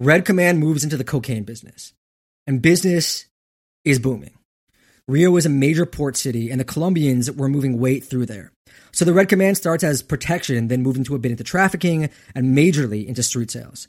[0.00, 1.92] Red Command moves into the cocaine business.
[2.46, 3.26] And business
[3.84, 4.35] is booming.
[5.08, 8.52] Rio was a major port city, and the Colombians were moving weight through there.
[8.92, 12.56] So the Red Command starts as protection, then move into a bit into trafficking and
[12.56, 13.88] majorly into street sales.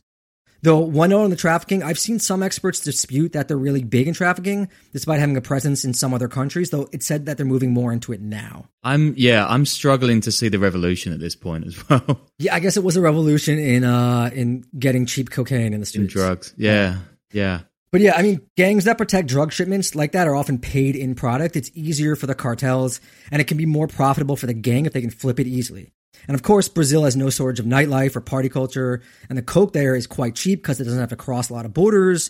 [0.64, 4.08] Though one note on the trafficking, I've seen some experts dispute that they're really big
[4.08, 6.72] in trafficking, despite having a presence in some other countries.
[6.72, 8.66] Though it said that they're moving more into it now.
[8.84, 12.22] I'm yeah, I'm struggling to see the revolution at this point as well.
[12.40, 15.78] Yeah, I guess it was a revolution in uh in getting cheap cocaine in the
[15.80, 16.14] In streets.
[16.14, 16.54] drugs.
[16.58, 16.98] Yeah.
[17.32, 17.62] Yeah.
[17.92, 21.16] But yeah, I mean, gangs that protect drug shipments like that are often paid in
[21.16, 21.56] product.
[21.56, 23.00] It's easier for the cartels,
[23.32, 25.92] and it can be more profitable for the gang if they can flip it easily.
[26.28, 29.72] And of course, Brazil has no shortage of nightlife or party culture, and the coke
[29.72, 32.30] there is quite cheap because it doesn't have to cross a lot of borders.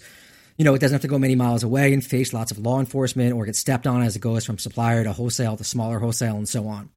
[0.57, 2.79] You know, it doesn't have to go many miles away and face lots of law
[2.79, 6.35] enforcement or get stepped on as it goes from supplier to wholesale to smaller wholesale
[6.35, 6.89] and so on.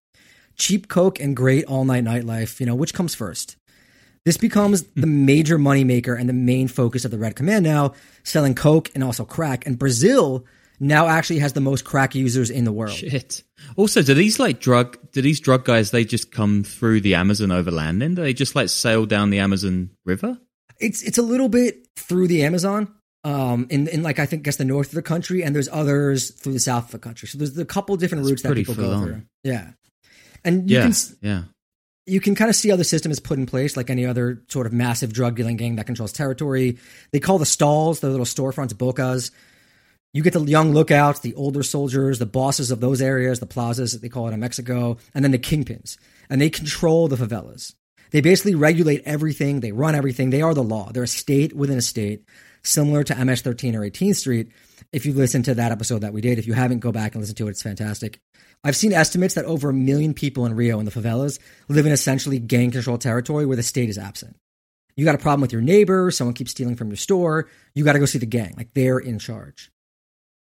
[0.57, 3.57] Cheap coke and great all night nightlife, you know, which comes first?
[4.25, 8.55] This becomes the major moneymaker and the main focus of the Red Command now, selling
[8.55, 9.67] coke and also crack.
[9.67, 10.45] And Brazil
[10.79, 12.93] now actually has the most crack users in the world.
[12.93, 13.43] Shit.
[13.77, 17.51] Also, do these like drug do these drug guys they just come through the Amazon
[17.51, 18.15] overland then?
[18.15, 20.39] Do they just like sail down the Amazon River?
[20.79, 24.57] It's it's a little bit through the Amazon, um, in in like I think guess
[24.57, 27.29] the north of the country, and there's others through the south of the country.
[27.29, 29.05] So there's a couple different routes that people go on.
[29.05, 29.23] through.
[29.45, 29.73] Yeah,
[30.45, 30.83] and you yeah.
[30.83, 31.43] can yeah.
[32.11, 34.43] You can kind of see how the system is put in place, like any other
[34.49, 36.79] sort of massive drug dealing gang that controls territory.
[37.13, 39.31] They call the stalls, the little storefronts, bocas.
[40.13, 43.99] You get the young lookouts, the older soldiers, the bosses of those areas, the plazas
[44.01, 45.99] they call it in Mexico, and then the kingpins.
[46.29, 47.75] And they control the favelas.
[48.11, 49.61] They basically regulate everything.
[49.61, 50.31] They run everything.
[50.31, 50.91] They are the law.
[50.91, 52.25] They're a state within a state,
[52.65, 54.51] similar to MS-13 or 18th Street.
[54.93, 57.23] If you listen to that episode that we did, if you haven't, go back and
[57.23, 57.51] listen to it.
[57.51, 58.21] It's fantastic.
[58.65, 61.93] I've seen estimates that over a million people in Rio in the favelas live in
[61.93, 64.37] essentially gang controlled territory where the state is absent.
[64.97, 67.93] You got a problem with your neighbor, someone keeps stealing from your store, you got
[67.93, 68.55] to go see the gang.
[68.57, 69.71] Like they're in charge.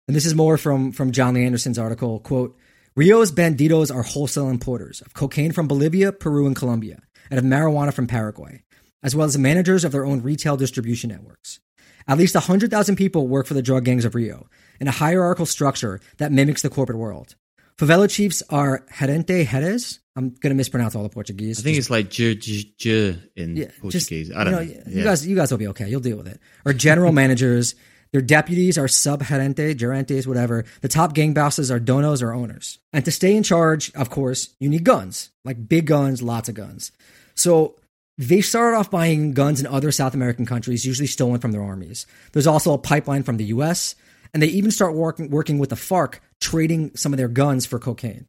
[0.08, 2.58] And this is more from, from Jon Lee Anderson's article, quote,
[2.96, 7.94] Rio's banditos are wholesale importers of cocaine from Bolivia, Peru, and Colombia, and of marijuana
[7.94, 8.64] from Paraguay,
[9.02, 11.60] as well as managers of their own retail distribution networks.
[12.08, 14.48] At least 100,000 people work for the drug gangs of Rio
[14.80, 17.34] in a hierarchical structure that mimics the corporate world.
[17.78, 20.00] Favela chiefs are Gerente Jerez.
[20.16, 21.60] I'm going to mispronounce all the Portuguese.
[21.60, 24.30] I think it's like j j j in Yeah, just, Portuguese.
[24.32, 24.60] I don't know.
[24.60, 25.04] You Yeah.
[25.04, 25.88] guys, you guys will be okay.
[25.88, 26.40] You'll deal with it.
[26.66, 27.74] Or general managers.
[28.12, 30.64] Their deputies are sub-gerente, gerentes, whatever.
[30.80, 32.80] The top gang bosses are donos or owners.
[32.92, 36.56] And to stay in charge, of course, you need guns, like big guns, lots of
[36.56, 36.90] guns.
[37.36, 37.76] So
[38.20, 42.04] they started off buying guns in other South American countries, usually stolen from their armies.
[42.32, 43.94] There's also a pipeline from the U.S.,
[44.34, 47.78] and they even start working working with the FARC, trading some of their guns for
[47.78, 48.26] cocaine.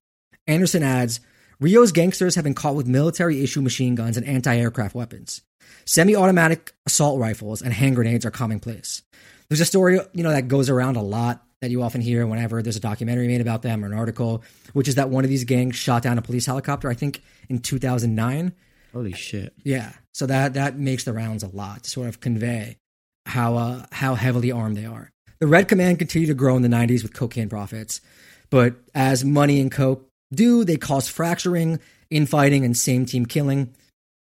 [0.47, 1.19] Anderson adds,
[1.60, 5.41] Rio's gangsters have been caught with military issue machine guns and anti aircraft weapons.
[5.84, 9.04] Semi automatic assault rifles and hand grenades are commonplace.
[9.49, 12.63] There's a story, you know, that goes around a lot that you often hear whenever
[12.63, 15.43] there's a documentary made about them or an article, which is that one of these
[15.43, 18.54] gangs shot down a police helicopter, I think in 2009.
[18.93, 19.54] Holy shit.
[19.63, 19.93] Yeah.
[20.13, 22.77] So that that makes the rounds a lot to sort of convey
[23.25, 25.10] how uh, how heavily armed they are.
[25.39, 28.01] The Red Command continued to grow in the 90s with cocaine profits,
[28.49, 33.73] but as money and coke do, they cause fracturing, infighting, and same team killing.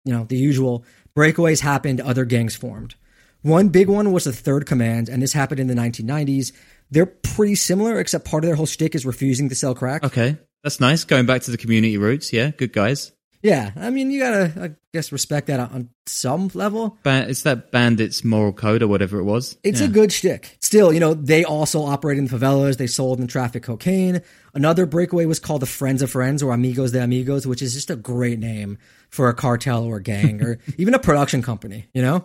[0.05, 0.85] You know, the usual
[1.17, 2.95] breakaways happened, other gangs formed.
[3.43, 6.53] One big one was the Third Command, and this happened in the 1990s.
[6.91, 10.05] They're pretty similar, except part of their whole shtick is refusing to sell crack.
[10.05, 10.39] Okay.
[10.65, 11.05] That's nice.
[11.05, 12.33] Going back to the community roots.
[12.33, 12.51] Yeah.
[12.51, 13.13] Good guys.
[13.43, 16.99] Yeah, I mean, you gotta, I guess, respect that on some level.
[17.05, 19.57] Ba- it's that bandit's moral code or whatever it was.
[19.63, 19.87] It's Yeah.
[19.87, 20.57] a good shtick.
[20.61, 22.79] Still, you know, they also operate in the favelas.
[22.79, 24.23] They sold and trafficked cocaine.
[24.55, 27.91] Another breakaway was called the Friends of Friends or Amigos de Amigos, which is just
[27.91, 28.77] a great name
[29.09, 31.87] for a cartel or a gang or even a production company.
[31.95, 32.25] You know,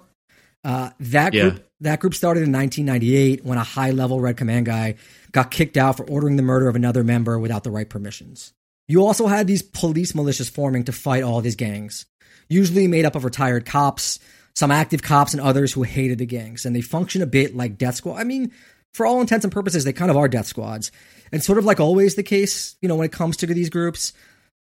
[0.63, 1.49] uh, that Yeah.
[1.49, 4.95] group that group started in 1998 when a high-level Red Command guy
[5.33, 8.53] got kicked out for ordering the murder of another member without the right permissions.
[8.87, 12.05] You also had these police militias forming to fight all these gangs,
[12.49, 14.19] usually made up of retired cops,
[14.55, 16.65] some active cops, and others who hated the gangs.
[16.65, 18.19] And they function a bit like death squad.
[18.19, 18.51] I mean,
[18.93, 20.91] for all intents and purposes, they kind of are death squads.
[21.31, 24.13] And sort of like always the case, you know, when it comes to these groups,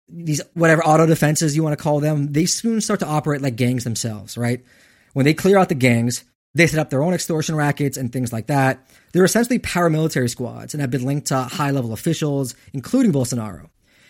[0.09, 3.55] these whatever auto defenses you want to call them, they soon start to operate like
[3.55, 4.63] gangs themselves, right?
[5.13, 8.33] When they clear out the gangs, they set up their own extortion rackets and things
[8.33, 8.85] like that.
[9.13, 13.69] They're essentially paramilitary squads and have been linked to high level officials, including Bolsonaro.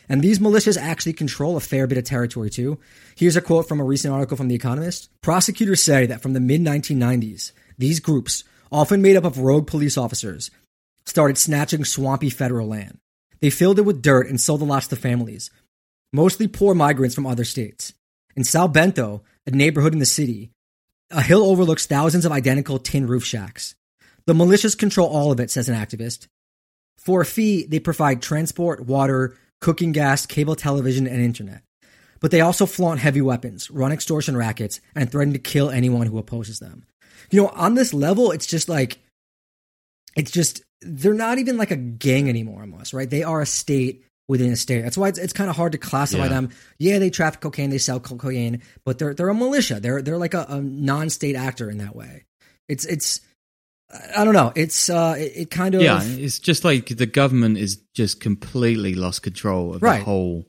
[0.10, 2.80] And these militias actually control a fair bit of territory too.
[3.16, 5.10] Here's a quote from a recent article from The Economist.
[5.22, 9.98] Prosecutors say that from the mid 1990s, these groups, often made up of rogue police
[9.98, 10.52] officers,
[11.06, 12.98] started snatching swampy federal land.
[13.40, 15.50] They filled it with dirt and sold the lots to families,
[16.12, 17.94] mostly poor migrants from other states.
[18.36, 20.52] In Sal Bento, a neighborhood in the city,
[21.12, 23.76] a hill overlooks thousands of identical tin roof shacks.
[24.26, 26.28] The militias control all of it, says an activist.
[26.98, 31.64] For a fee, they provide transport, water, cooking gas, cable television, and internet.
[32.20, 36.18] But they also flaunt heavy weapons, run extortion rackets, and threaten to kill anyone who
[36.18, 36.86] opposes them.
[37.32, 39.00] You know, on this level, it's just like,
[40.16, 43.10] it's just, they're not even like a gang anymore, almost, right?
[43.10, 44.82] They are a state within a state.
[44.82, 46.30] That's why it's, it's kind of hard to classify Yeah.
[46.30, 46.50] them.
[46.78, 49.80] Yeah, they traffic cocaine, they sell cocaine, but they're, they're a militia.
[49.80, 52.26] They're, they're like a, a non state actor in that way.
[52.68, 53.22] It's, it's,
[54.16, 54.52] I don't know.
[54.56, 58.94] It's, uh, it, it kind of, Yeah, it's just like the government is just completely
[58.94, 60.00] lost control of Right.
[60.00, 60.46] the whole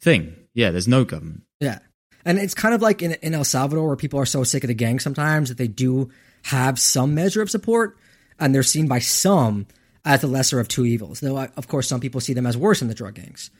[0.00, 0.34] thing.
[0.54, 1.42] Yeah, there's no government.
[1.60, 1.78] Yeah.
[2.24, 4.68] And it's kind of like in, in El Salvador where people are so sick of
[4.68, 6.10] the gang sometimes that they do
[6.44, 7.96] have some measure of support
[8.38, 9.66] and they're seen by some
[10.04, 11.20] as the lesser of two evils.
[11.20, 13.50] Though, uh, of course, some people see them as worse than the drug gangs.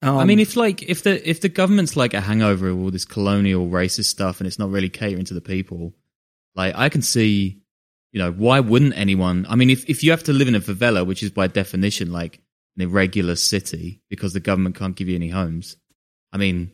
[0.00, 2.90] Um, I mean, if like if the if the government's like a hangover of all
[2.90, 5.92] this colonial racist stuff and it's not really catering to the people,
[6.54, 7.62] like I can see,
[8.12, 9.46] you know, why wouldn't anyone?
[9.48, 12.12] I mean, if if you have to live in a favela, which is by definition
[12.12, 12.40] like
[12.76, 15.76] an irregular city because the government can't give you any homes,
[16.32, 16.72] I mean,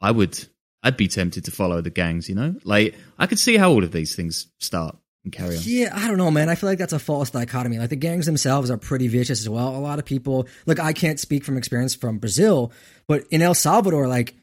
[0.00, 0.38] I would,
[0.82, 2.28] I'd be tempted to follow the gangs.
[2.28, 5.62] You know, like I could see how all of these things start and carry on.
[5.64, 6.48] Yeah, I don't know, man.
[6.48, 7.78] I feel like that's a false dichotomy.
[7.78, 9.74] Like the gangs themselves are pretty vicious as well.
[9.74, 12.72] A lot of people, like I can't speak from experience from Brazil,
[13.06, 14.36] but in El Salvador, like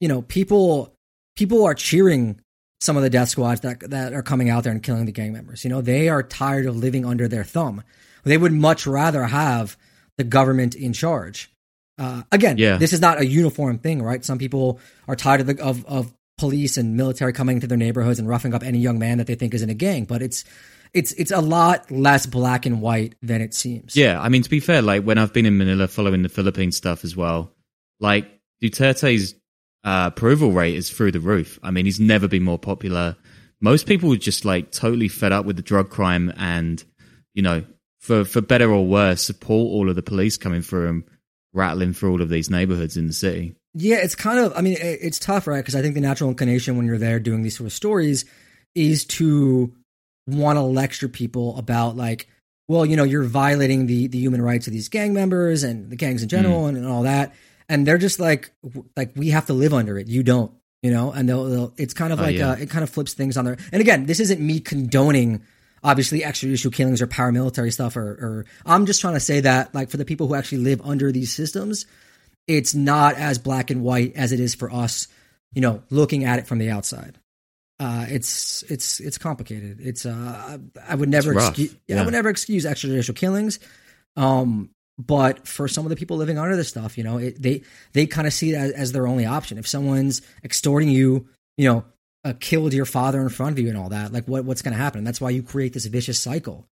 [0.00, 0.94] you know, people
[1.36, 2.40] people are cheering
[2.80, 5.32] some of the death squads that that are coming out there and killing the gang
[5.32, 5.64] members.
[5.64, 7.82] You know, they are tired of living under their thumb.
[8.24, 9.76] They would much rather have
[10.18, 11.50] the government in charge.
[11.98, 12.76] Uh, again, Yeah.
[12.76, 14.22] this is not a uniform thing, right?
[14.24, 18.18] Some people are tired of, the, of of police and military coming into their neighborhoods
[18.18, 20.44] and roughing up any young man that they think is in a gang, but it's
[20.92, 23.96] it's it's a lot less black and white than it seems.
[23.96, 26.72] Yeah, I mean to be fair, like when I've been in Manila following the Philippine
[26.72, 27.52] stuff as well,
[28.00, 28.28] like
[28.62, 29.34] Duterte's
[29.86, 31.60] uh, approval rate is through the roof.
[31.62, 33.16] I mean, he's never been more popular.
[33.60, 36.82] Most people are just like totally fed up with the drug crime, and
[37.34, 37.64] you know,
[38.00, 41.04] for for better or worse, support all of the police coming through and
[41.54, 43.54] rattling through all of these neighborhoods in the city.
[43.74, 44.52] Yeah, it's kind of.
[44.56, 45.60] I mean, it's tough, right?
[45.60, 48.24] Because I think the natural inclination when you're there doing these sort of stories
[48.74, 49.72] is to
[50.26, 52.28] want to lecture people about like,
[52.66, 55.96] well, you know, you're violating the the human rights of these gang members and the
[55.96, 57.34] gangs in general and, and all that,
[57.68, 58.52] and they're just like,
[58.96, 60.08] like we have to live under it.
[60.08, 60.52] You don't,
[60.82, 62.50] you know, and they'll, they'll it's kind of Oh, like yeah.
[62.50, 63.56] uh, it kind of flips things on there.
[63.72, 65.42] And again, this isn't me condoning.
[65.84, 69.88] Obviously, extrajudicial killings or paramilitary stuff, or, or I'm just trying to say that, like,
[69.90, 71.86] for the people who actually live under these systems,
[72.48, 75.06] it's not as black and white as it is for us,
[75.52, 77.18] you know, looking at it from the outside.
[77.78, 79.78] Uh, it's it's it's complicated.
[79.80, 83.60] It's uh, I would never excuse yeah, I would never excuse extrajudicial killings.
[84.16, 87.62] Um, but for some of the people living under this stuff, you know, it, they
[87.92, 89.58] they kind of see it as, as their only option.
[89.58, 91.84] If someone's extorting you, you know,
[92.24, 94.72] uh, killed your father in front of you and all that, like what what's going
[94.72, 95.04] to happen?
[95.04, 96.66] That's why you create this vicious cycle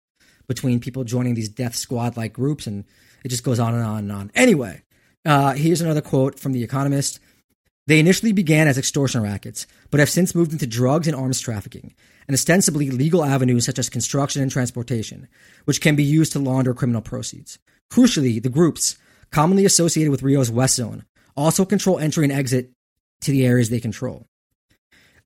[0.48, 2.86] between people joining these death squad like groups, and
[3.24, 4.32] it just goes on and on and on.
[4.36, 4.82] Anyway,
[5.26, 7.20] uh, here's another quote from The Economist.
[7.86, 11.93] They initially began as extortion rackets, but have since moved into drugs and arms trafficking,
[12.28, 15.28] and ostensibly legal avenues such as construction and transportation,
[15.66, 17.60] which can be used to launder criminal proceeds.
[17.94, 18.98] Crucially, the groups,
[19.30, 21.06] commonly associated with Rio's West Zone,
[21.38, 22.72] also control entry and exit
[23.22, 24.26] to the areas they control.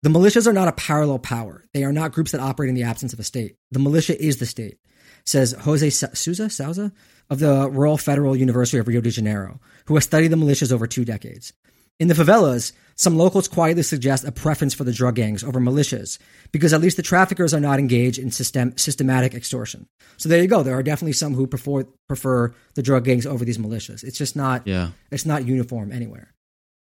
[0.03, 1.63] The militias are not a parallel power.
[1.73, 3.55] They are not groups that operate in the absence of a state.
[3.71, 4.79] The militia is the state,
[5.25, 6.91] says Jose Souza, Souza
[7.29, 10.87] of the Rural Federal University of Rio de Janeiro, who has studied the militias over
[10.87, 11.53] two decades.
[12.01, 16.17] In the favelas, Some locals quietly suggest a preference for the drug gangs over militias
[16.51, 19.87] because at least the traffickers are not engaged in system, systematic extortion.
[20.17, 20.63] So there you go.
[20.63, 24.03] There are definitely some who prefer prefer the drug gangs over these militias.
[24.03, 24.89] It's just not Yeah.
[25.11, 26.33] it's not uniform anywhere.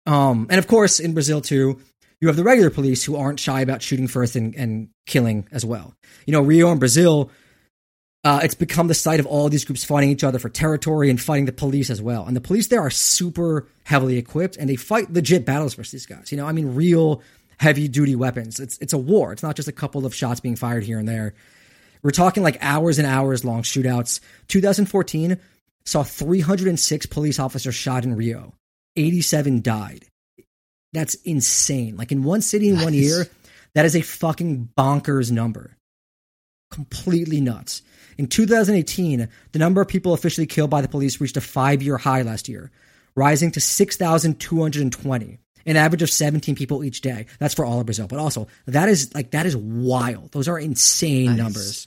[0.07, 1.81] Um, and of course, in Brazil too,
[2.21, 5.65] you have the regular police who aren't shy about shooting first and, and killing as
[5.65, 5.95] well.
[6.27, 7.31] You know, Rio and Brazil,
[8.25, 11.20] uh, it's become the site of all these groups fighting each other for territory and
[11.20, 12.25] fighting the police as well.
[12.25, 16.07] And the police there are super heavily equipped and they fight legit battles versus these
[16.07, 16.33] guys.
[16.33, 17.22] You know, I mean, real
[17.59, 18.59] heavy duty weapons.
[18.59, 19.33] It's it's a war.
[19.33, 21.35] It's not just a couple of shots being fired here and there.
[22.03, 24.20] We're talking like hours and hours long shootouts.
[24.49, 25.39] 2014
[25.85, 28.55] saw 306 police officers shot in Rio.
[28.97, 30.07] 87 died.
[30.93, 31.97] That's insane.
[31.97, 33.27] Like in one city in one year,
[33.75, 35.77] that is a fucking bonkers number.
[36.70, 37.83] Completely nuts.
[38.19, 41.97] In 2018, the number of people officially killed by the police reached a five year
[41.99, 42.71] high last year,
[43.15, 47.27] rising to 6,220, an average of 17 people each day.
[47.39, 48.07] That's for all of Brazil.
[48.07, 50.33] But also, that is like, that is wild.
[50.33, 51.87] Those are insane That is- numbers.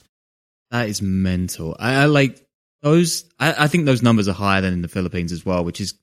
[0.70, 1.74] That is mental.
[1.78, 2.44] I, I like
[2.82, 3.24] those.
[3.38, 5.94] I, I think those numbers are higher than in the Philippines as well, which is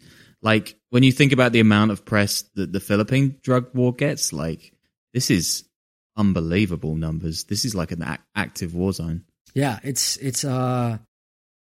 [0.41, 4.34] like when you think about the amount of press that the Philippine drug war gets.
[4.34, 4.73] Like
[5.13, 5.65] this is
[6.17, 7.43] unbelievable numbers.
[7.43, 9.23] This is like an ac- active war zone.
[9.55, 10.99] Yeah, it's it's uh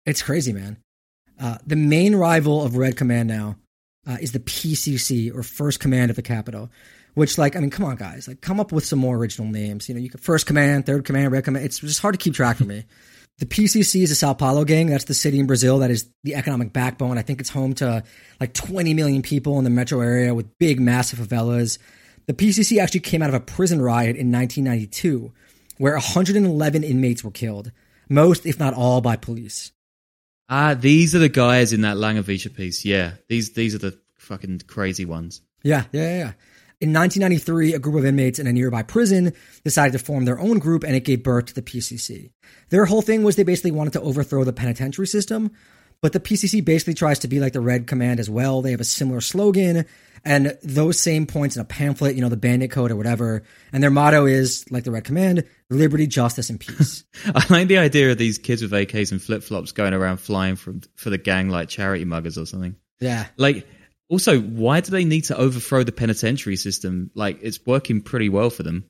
[0.04, 0.78] it's crazy, man.
[1.38, 3.56] Uh, the main rival of Red Command now
[4.06, 6.70] uh, is the PCC or First Command of the Capital,
[7.14, 9.88] which, like, I mean, come on, guys, like, come up with some more original names.
[9.88, 11.64] You know, you could First Command, Third Command, Red Command.
[11.64, 12.84] It's just hard to keep track for me.
[13.38, 14.88] The PCC is a Sao Paulo gang.
[14.88, 17.16] That's the city in Brazil that is the economic backbone.
[17.16, 18.04] I think it's home to
[18.38, 21.78] like 20 million people in the metro area with big, massive favelas.
[22.26, 25.32] The PCC actually came out of a prison riot in 1992
[25.78, 27.72] where 111 inmates were killed,
[28.12, 29.72] most, if not all, by police.
[30.48, 32.84] Ah, these are the guys in that Langewiesche piece.
[32.84, 35.40] Yeah, these these are the fucking crazy ones.
[35.62, 36.32] Yeah, yeah, yeah.
[36.80, 39.32] In 1993, a group of inmates in a nearby prison
[39.62, 42.32] decided to form their own group and it gave birth to the PCC.
[42.70, 45.52] Their whole thing was they basically wanted to overthrow the penitentiary system,
[46.02, 48.60] but the PCC basically tries to be like the Red Command as well.
[48.60, 49.86] They have a similar slogan
[50.24, 53.42] and those same points in a pamphlet, you know, the Bandit Code or whatever.
[53.72, 57.04] And their motto is, like the Red Command, liberty, justice, and peace.
[57.26, 60.56] I like the idea of these kids with AKs and flip flops going around flying
[60.56, 62.76] from for the gang like charity muggers or something.
[63.00, 63.26] yeah.
[63.36, 63.66] Like,
[64.08, 67.10] also, why do they need to overthrow the penitentiary system?
[67.14, 68.84] Like, it's working pretty well for them.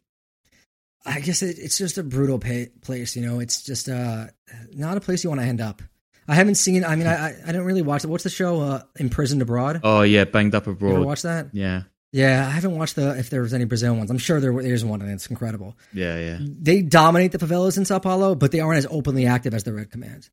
[1.06, 3.40] I guess it, it's just a brutal pa place, you know.
[3.40, 4.26] It's just uh,
[4.72, 5.82] not a place you want to end up.
[6.28, 6.84] I haven't seen.
[6.84, 8.08] I mean, I I, I don't really watch it.
[8.08, 8.60] What's the show?
[8.60, 9.80] Uh, Imprisoned Abroad.
[9.82, 10.94] Oh yeah, banged up you abroad.
[10.96, 11.48] ever watch that?
[11.52, 14.10] Yeah, Yeah, I haven't watched the if there was any Brazilian ones.
[14.10, 15.76] I'm sure there there's one, and it's incredible.
[15.92, 16.38] yeah, yeah.
[16.40, 19.72] They dominate the favelas in Sao Paulo, but they aren't as openly active as the
[19.72, 20.28] Red Command.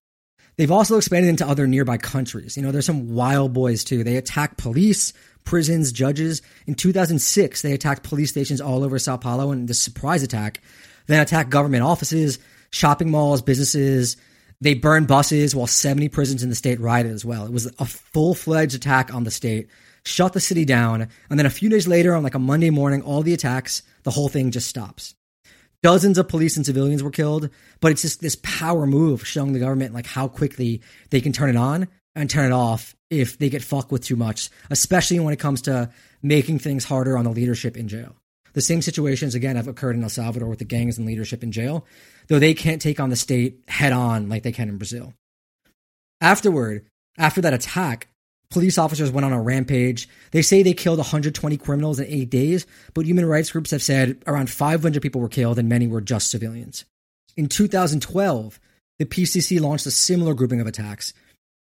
[0.57, 2.57] They've also expanded into other nearby countries.
[2.57, 4.03] You know, there's some wild boys too.
[4.03, 5.13] They attack police,
[5.45, 6.41] prisons, judges.
[6.67, 10.61] In 2006, they attacked police stations all over Sao Paulo in this surprise attack.
[11.07, 12.39] Then attacked government offices,
[12.71, 14.17] shopping malls, businesses.
[14.61, 17.45] They burned buses while 70 prisons in the state rioted as well.
[17.45, 19.69] It was a full fledged attack on the state,
[20.03, 21.07] shut the city down.
[21.29, 24.11] And then a few days later, on like a Monday morning, all the attacks, the
[24.11, 25.15] whole thing just stops
[25.81, 27.49] dozens of police and civilians were killed
[27.79, 31.49] but it's just this power move showing the government like how quickly they can turn
[31.49, 35.33] it on and turn it off if they get fucked with too much especially when
[35.33, 35.89] it comes to
[36.21, 38.15] making things harder on the leadership in jail
[38.53, 41.51] the same situations again have occurred in el salvador with the gangs and leadership in
[41.51, 41.85] jail
[42.27, 45.13] though they can't take on the state head on like they can in brazil
[46.21, 46.85] afterward
[47.17, 48.07] after that attack
[48.51, 50.09] Police officers went on a rampage.
[50.31, 54.23] They say they killed 120 criminals in eight days, but human rights groups have said
[54.25, 56.83] around 500 people were killed and many were just civilians.
[57.37, 58.59] In 2012,
[58.97, 61.13] the PCC launched a similar grouping of attacks,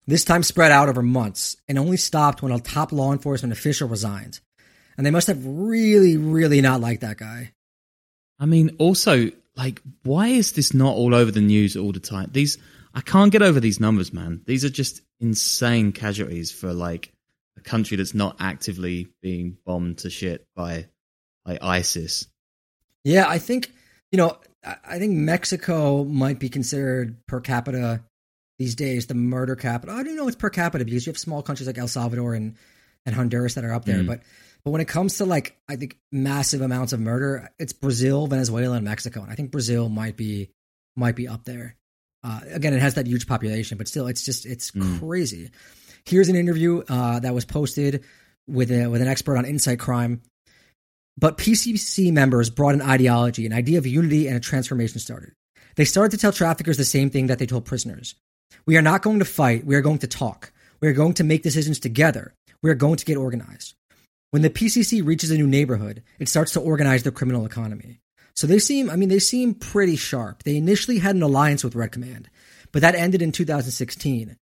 [0.06, 3.88] this time spread out over months, and only stopped when a top law enforcement official
[3.88, 4.42] resigned.
[4.98, 7.52] And they must have really, really not liked that guy.
[8.40, 12.30] I mean, also, like, why is this not all over the news all the time?
[12.32, 12.58] These,
[12.94, 14.42] I can't get over these numbers, man.
[14.46, 17.12] These are just insane casualties for like
[17.58, 20.88] a country that's not actively being bombed to shit by
[21.46, 22.28] by ISIS.
[23.04, 23.72] Yeah, I think
[24.12, 28.02] you know, I I think Mexico might be considered per capita
[28.60, 29.96] these days the murder capital.
[29.96, 32.56] I don't know it's per capita because you have small countries like El Salvador and
[33.06, 34.08] and Honduras that are up there, Mm.
[34.08, 34.22] but
[34.66, 38.76] but when it comes to like I think massive amounts of murder, it's Brazil, Venezuela,
[38.76, 40.50] and Mexico, and I think Brazil might be
[40.98, 41.76] might be up there.
[42.24, 45.00] Uh, again, it has that huge population, but still, it's just it's Mm.
[45.00, 45.52] crazy.
[46.06, 48.04] Here's an interview uh, that was posted
[48.48, 50.22] with a, with an expert on insight crime.
[51.18, 55.32] But PCC members brought an ideology, an idea of unity, and a transformation started.
[55.76, 58.16] They started to tell traffickers the same thing that they told prisoners.
[58.66, 59.66] We are not going to fight.
[59.66, 60.52] We are going to talk.
[60.82, 62.34] We are going to make decisions together.
[62.62, 63.76] We are going to get organized.
[64.36, 68.02] When the PCC reaches a new neighborhood, it starts to organize the criminal economy.
[68.36, 70.44] So they seem, I mean, they seem pretty sharp.
[70.44, 72.30] They initially had an alliance with Red Command,
[72.74, 74.36] but that ended in 2016.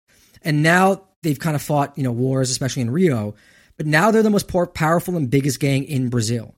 [0.44, 3.36] And now they've kind of fought, you know, wars, especially in Rio.
[3.76, 6.56] But now they're the most powerful and biggest gang in Brazil.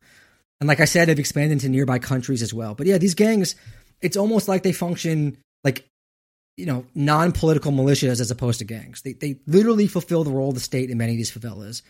[0.59, 2.75] And like I said, they've expanded into nearby countries as well.
[2.75, 3.55] But yeah, these gangs,
[3.99, 5.88] it's almost like they function like,
[6.55, 9.01] you know, non political militias as opposed to gangs.
[9.01, 11.81] They, they literally fulfill the role of the state in many of these favelas.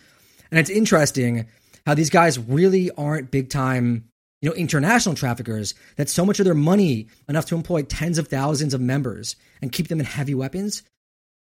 [0.52, 1.48] And it's interesting
[1.86, 4.10] how these guys really aren't big time,
[4.42, 8.28] you know, international traffickers, that so much of their money, enough to employ tens of
[8.28, 10.84] thousands of members and keep them in heavy weapons,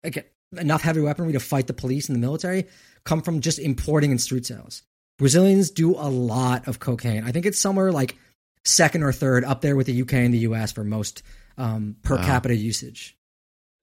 [0.05, 2.67] like enough heavy weaponry to fight the police and the military,
[3.05, 4.83] come from just importing and street sales.
[5.19, 7.25] Brazilians do a lot of cocaine.
[7.25, 8.17] I think it's somewhere like
[8.65, 11.23] second or third up there with the UK and the US for most
[11.59, 12.25] um, per wow.
[12.25, 13.17] capita usage.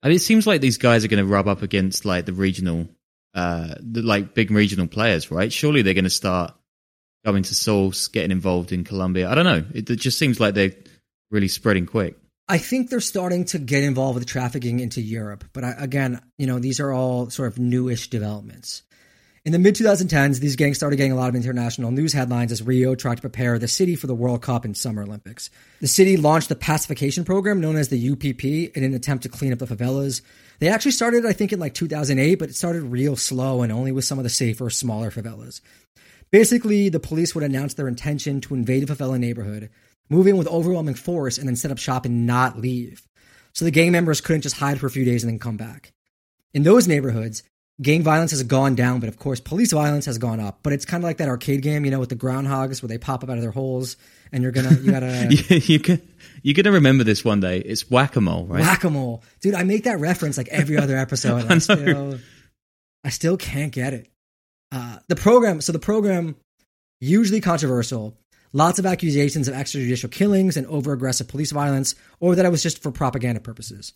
[0.03, 2.33] I mean, it seems like these guys are going to rub up against like the
[2.33, 2.87] regional,
[3.33, 5.51] uh, the like big regional players, right?
[5.51, 6.53] Surely they're going to start
[7.25, 9.29] going to source, getting involved in Colombia.
[9.29, 9.63] I don't know.
[9.73, 10.73] It, it just seems like they're
[11.29, 12.17] really spreading quick.
[12.49, 16.47] I think they're starting to get involved with trafficking into Europe, but I, again, you
[16.47, 18.83] know, these are all sort of newish developments.
[19.43, 22.61] In the mid 2010s, these gangs started getting a lot of international news headlines as
[22.61, 25.49] Rio tried to prepare the city for the World Cup and Summer Olympics.
[25.79, 29.53] The city launched a pacification program known as the UPP in an attempt to clean
[29.53, 30.21] up the favelas.
[30.59, 33.91] They actually started, I think, in like 2008, but it started real slow and only
[33.91, 35.61] with some of the safer, smaller favelas.
[36.31, 39.69] Basically, the police would announce their intention to invade a favela neighborhood,
[40.09, 43.07] move in with overwhelming force, and then set up shop and not leave.
[43.53, 45.93] So the gang members couldn't just hide for a few days and then come back.
[46.53, 47.43] In those neighborhoods,
[47.81, 50.59] gang violence has gone down, but of course, police violence has gone up.
[50.63, 52.97] But it's kind of like that arcade game, you know, with the groundhogs where they
[52.97, 53.97] pop up out of their holes,
[54.31, 55.27] and you're gonna, you gotta,
[55.65, 56.01] you can,
[56.41, 57.59] you're gonna remember this one day.
[57.59, 58.61] It's whack a mole, right?
[58.61, 59.55] Whack a mole, dude.
[59.55, 61.45] I make that reference like every other episode.
[61.51, 62.19] I, I still,
[63.03, 64.09] I still can't get it.
[64.71, 66.35] Uh, the program, so the program,
[66.99, 68.17] usually controversial.
[68.53, 72.63] Lots of accusations of extrajudicial killings and over aggressive police violence, or that it was
[72.63, 73.93] just for propaganda purposes.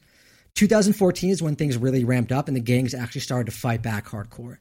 [0.55, 4.05] 2014 is when things really ramped up and the gangs actually started to fight back
[4.05, 4.57] hardcore.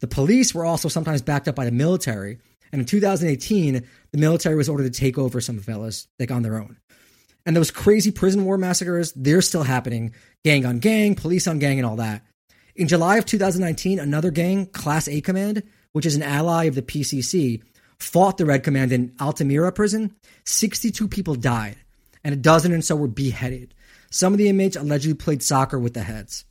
[0.00, 2.38] The police were also sometimes backed up by the military,
[2.72, 6.56] and in 2018, the military was ordered to take over some favelas, like on their
[6.56, 6.78] own.
[7.46, 10.14] And those crazy prison war massacres, they're still happening
[10.44, 12.22] gang on gang, police on gang, and all that.
[12.76, 15.62] In July of 2019, another gang, Class A Command,
[15.92, 17.62] which is an ally of the PCC,
[17.98, 20.14] fought the Red Command in Altamira prison.
[20.44, 21.76] 62 people died,
[22.24, 23.74] and a dozen or so were beheaded.
[24.10, 26.44] Some of the inmates allegedly played soccer with the heads.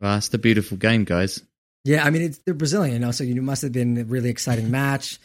[0.00, 1.40] Well, that's the beautiful game, guys.
[1.84, 4.30] Yeah, I mean, it's, they're Brazilian, you know, so you must have been a really
[4.30, 5.20] exciting match.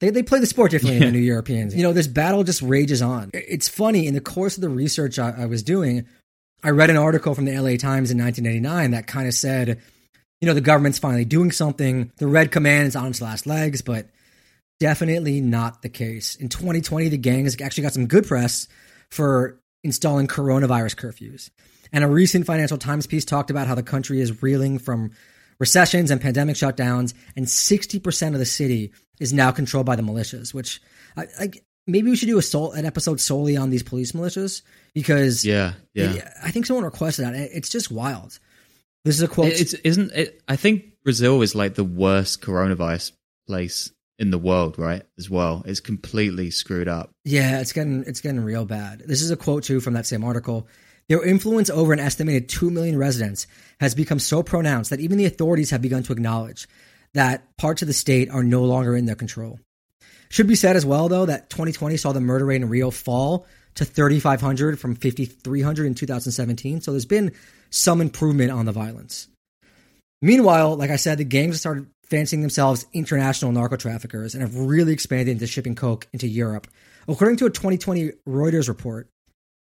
[0.00, 1.06] They, they play the sport differently yeah.
[1.06, 1.74] than the New Europeans.
[1.74, 3.30] You know, this battle just rages on.
[3.34, 6.06] It's funny, in the course of the research I, I was doing,
[6.62, 9.80] I read an article from the LA Times in 1989 that kind of said,
[10.40, 12.12] you know, the government's finally doing something.
[12.18, 14.06] The Red Command is on its last legs, but
[14.80, 16.36] definitely not the case.
[16.36, 18.68] In 2020, the gang has actually got some good press
[19.10, 21.50] for installing coronavirus curfews.
[21.92, 25.12] And a recent Financial Times piece talked about how the country is reeling from
[25.58, 30.54] recessions and pandemic shutdowns, and 60% of the city is now controlled by the militias,
[30.54, 30.80] which
[31.16, 31.50] I, I,
[31.86, 34.62] maybe we should do a sol- an episode solely on these police militias
[34.94, 37.34] because yeah, yeah, it, I think someone requested that.
[37.34, 38.38] It's just wild.
[39.04, 39.52] This is a quote.
[39.52, 40.40] It's isn't it?
[40.46, 43.12] I think Brazil is like the worst coronavirus
[43.46, 45.02] place in the world, right?
[45.16, 47.10] As well, it's completely screwed up.
[47.24, 49.02] Yeah, it's getting it's getting real bad.
[49.06, 50.66] This is a quote too from that same article.
[51.08, 53.46] Their influence over an estimated 2 million residents
[53.80, 56.68] has become so pronounced that even the authorities have begun to acknowledge
[57.14, 59.58] that parts of the state are no longer in their control.
[60.28, 63.46] Should be said as well, though, that 2020 saw the murder rate in Rio fall
[63.76, 66.82] to 3,500 from 5,300 in 2017.
[66.82, 67.32] So there's been
[67.70, 69.28] some improvement on the violence.
[70.20, 74.92] Meanwhile, like I said, the gangs started fancying themselves international narco traffickers and have really
[74.92, 76.66] expanded into shipping coke into Europe.
[77.06, 79.08] According to a 2020 Reuters report,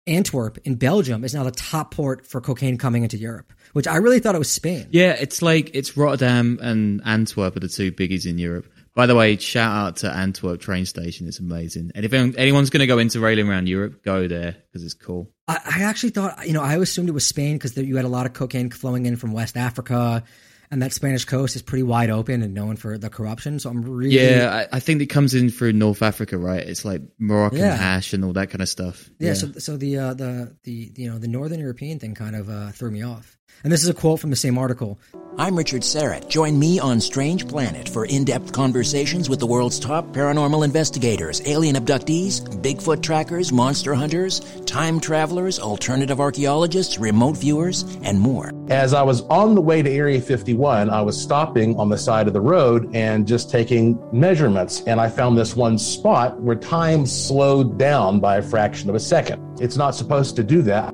[0.07, 3.97] Antwerp in Belgium is now the top port for cocaine coming into Europe, which I
[3.97, 4.87] really thought it was Spain.
[4.91, 8.65] Yeah, it's like it's Rotterdam and Antwerp are the two biggies in Europe.
[8.93, 11.91] By the way, shout out to Antwerp train station; it's amazing.
[11.93, 15.31] And if anyone's going to go into railing around Europe, go there because it's cool.
[15.47, 18.09] I, I, actually thought, you know, I assumed it was Spain because you had a
[18.09, 20.23] lot of cocaine flowing in from West Africa
[20.71, 23.59] and that Spanish coast is pretty wide open and known for the corruption.
[23.59, 24.67] So I'm really yeah.
[24.71, 26.65] I, I think it comes in through North Africa, right?
[26.65, 27.75] It's like Moroccan yeah.
[27.75, 29.09] hash and all that kind of stuff.
[29.19, 29.29] Yeah.
[29.29, 29.33] yeah.
[29.33, 32.71] So so the uh, the the you know the Northern European thing kind of uh,
[32.71, 33.37] threw me off.
[33.63, 34.99] And this is a quote from the same article.
[35.37, 36.27] I'm Richard Syrett.
[36.27, 41.75] Join me on Strange Planet for in-depth conversations with the world's top paranormal investigators, alien
[41.75, 48.51] abductees, Bigfoot trackers, monster hunters, time travelers, alternative archaeologists, remote viewers, and more.
[48.69, 52.27] As I was on the way to Area 51, I was stopping on the side
[52.27, 54.83] of the road and just taking measurements.
[54.85, 58.99] And I found this one spot where time slowed down by a fraction of a
[58.99, 59.61] second.
[59.61, 60.93] It's not supposed to do that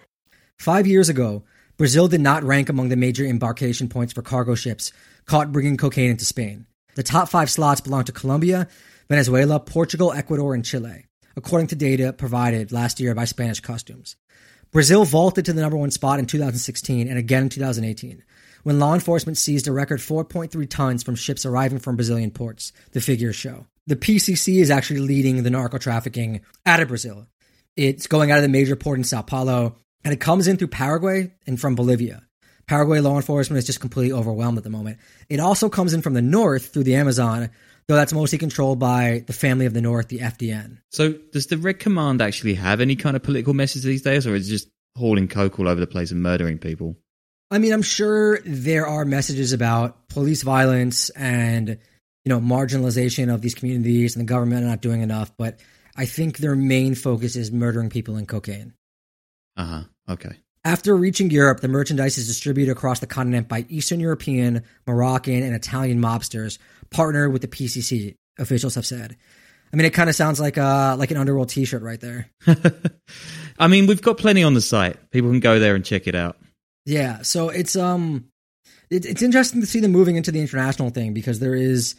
[0.61, 1.41] Five years ago,
[1.75, 4.93] Brazil did not rank among the major embarkation points for cargo ships
[5.25, 6.67] caught bringing cocaine into Spain.
[6.93, 8.67] The top five slots belong to Colombia,
[9.09, 14.17] Venezuela, Portugal, Ecuador, and Chile, according to data provided last year by Spanish Customs.
[14.69, 18.23] Brazil vaulted to the number one spot in 2016 and again in 2018,
[18.61, 23.01] when law enforcement seized a record 4.3 tons from ships arriving from Brazilian ports, the
[23.01, 23.65] figures show.
[23.87, 27.25] The PCC is actually leading the narco trafficking out of Brazil.
[27.75, 30.67] It's going out of the major port in Sao Paulo and it comes in through
[30.67, 32.23] Paraguay and from Bolivia.
[32.67, 34.97] Paraguay law enforcement is just completely overwhelmed at the moment.
[35.29, 37.49] It also comes in from the north through the Amazon,
[37.87, 40.77] though that's mostly controlled by the family of the north, the FDN.
[40.89, 44.35] So, does the Red Command actually have any kind of political message these days, or
[44.35, 46.95] is it just hauling coke all over the place and murdering people?
[47.49, 51.69] I mean, I'm sure there are messages about police violence and
[52.23, 55.59] you know marginalization of these communities and the government not doing enough, but
[55.95, 58.73] I think their main focus is murdering people and cocaine.
[59.57, 59.83] Uh huh.
[60.09, 60.35] Okay.
[60.63, 65.55] After reaching Europe, the merchandise is distributed across the continent by Eastern European, Moroccan, and
[65.55, 66.59] Italian mobsters
[66.91, 68.15] partnered with the PCC.
[68.37, 69.17] Officials have said.
[69.73, 72.29] I mean, it kind of sounds like a like an underworld T-shirt right there.
[73.59, 75.09] I mean, we've got plenty on the site.
[75.11, 76.37] People can go there and check it out.
[76.85, 78.25] Yeah, so it's um,
[78.89, 81.95] it, it's interesting to see them moving into the international thing because there is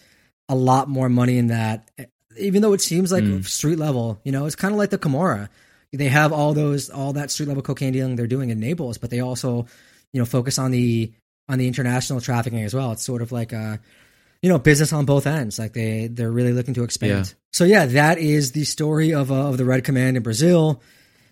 [0.48, 1.90] a lot more money in that.
[2.38, 3.44] Even though it seems like mm.
[3.44, 5.48] street level, you know, it's kind of like the Camorra
[5.92, 9.10] they have all those all that street level cocaine dealing they're doing in Naples, but
[9.10, 9.66] they also
[10.12, 11.12] you know focus on the
[11.48, 12.92] on the international trafficking as well.
[12.92, 13.80] It's sort of like a
[14.40, 15.58] you know business on both ends.
[15.58, 17.26] Like they they're really looking to expand.
[17.26, 17.32] Yeah.
[17.52, 20.82] So yeah, that is the story of uh, of the Red Command in Brazil.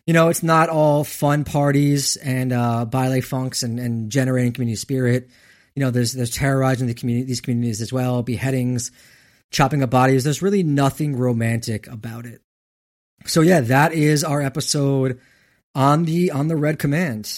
[0.06, 4.76] You know, it's not all fun parties and uh, baile funks and, and generating community
[4.76, 5.30] spirit.
[5.74, 8.90] You know, there's there's terrorizing the community these communities as well, beheadings,
[9.50, 10.24] chopping up bodies.
[10.24, 12.42] There's really nothing romantic about it
[13.26, 15.20] so yeah, that is our episode
[15.74, 17.30] on the on the Red Command.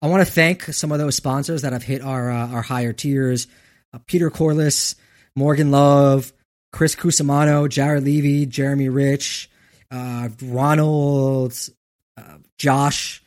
[0.00, 2.92] I want to thank some of those sponsors that have hit our uh, our higher
[2.92, 3.46] tiers:
[3.92, 4.94] uh, Peter Corliss,
[5.34, 6.32] Morgan Love,
[6.72, 9.50] Chris Cusimano, Jared Levy, Jeremy Rich,
[9.90, 11.54] uh, Ronald,
[12.16, 13.22] uh, Josh,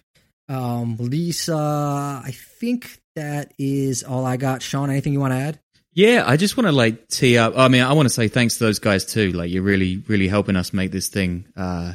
[0.48, 2.22] um, Lisa.
[2.24, 4.62] I think that is all I got.
[4.62, 5.60] Sean, anything you want to add?
[5.94, 7.58] Yeah, I just want to like tee up.
[7.58, 9.32] I mean, I want to say thanks to those guys too.
[9.32, 11.94] Like, you're really, really helping us make this thing, uh,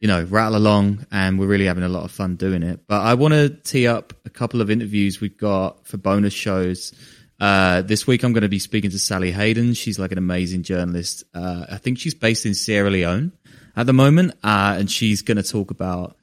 [0.00, 2.80] you know, rattle along, and we're really having a lot of fun doing it.
[2.86, 6.92] But I want to tee up a couple of interviews we've got for bonus shows.
[7.38, 9.74] Uh, this week, I'm going to be speaking to Sally Hayden.
[9.74, 11.24] She's like an amazing journalist.
[11.34, 13.32] Uh, I think she's based in Sierra Leone
[13.76, 16.16] at the moment, uh, and she's going to talk about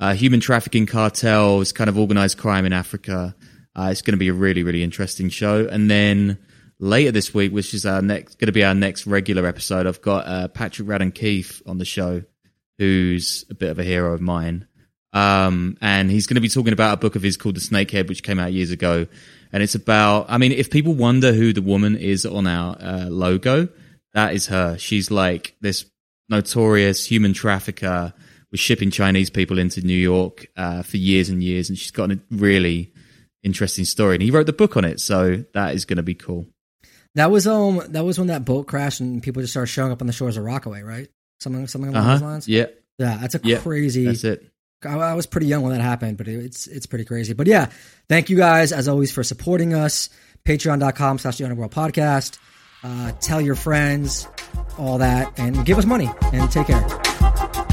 [0.00, 3.34] uh, human trafficking cartels, kind of organized crime in Africa.
[3.76, 5.66] Uh, it's going to be a really, really interesting show.
[5.66, 6.38] And then
[6.80, 9.86] later this week, which is our next going to be our next regular episode.
[9.86, 12.22] I've got uh, Patrick Radden Keefe on the show,
[12.80, 14.66] who's a bit of a hero of mine.
[15.12, 18.08] Um, and he's going to be talking about a book of his called The Snakehead,
[18.08, 19.06] which came out years ago.
[19.52, 23.06] And it's about, I mean, if people wonder who the woman is on our uh,
[23.10, 23.68] logo,
[24.14, 24.78] that is her.
[24.78, 25.84] She's like this
[26.30, 28.14] notorious human trafficker,
[28.50, 32.10] was shipping Chinese people into New York uh, for years and years, and she's got
[32.10, 32.94] a really
[33.42, 34.14] interesting story.
[34.14, 36.48] And he wrote the book on it, so that is going to be cool.
[37.14, 40.00] That was um that was when that boat crashed and people just started showing up
[40.00, 41.08] on the shores of Rockaway, right?
[41.40, 42.12] Something something along Uh-huh.
[42.14, 42.48] those lines.
[42.48, 42.66] Yeah.
[42.98, 44.04] Yeah, that's a Yeah, crazy.
[44.04, 44.46] that's it.
[44.84, 47.32] I, I was pretty young when that happened, but it, it's it's pretty crazy.
[47.32, 47.70] But yeah,
[48.08, 50.08] thank you guys as always for supporting us.
[50.44, 52.38] Patreon.com slash the Underworld Podcast.
[52.82, 54.26] Uh, tell your friends,
[54.78, 57.69] all that, and give us money and take care.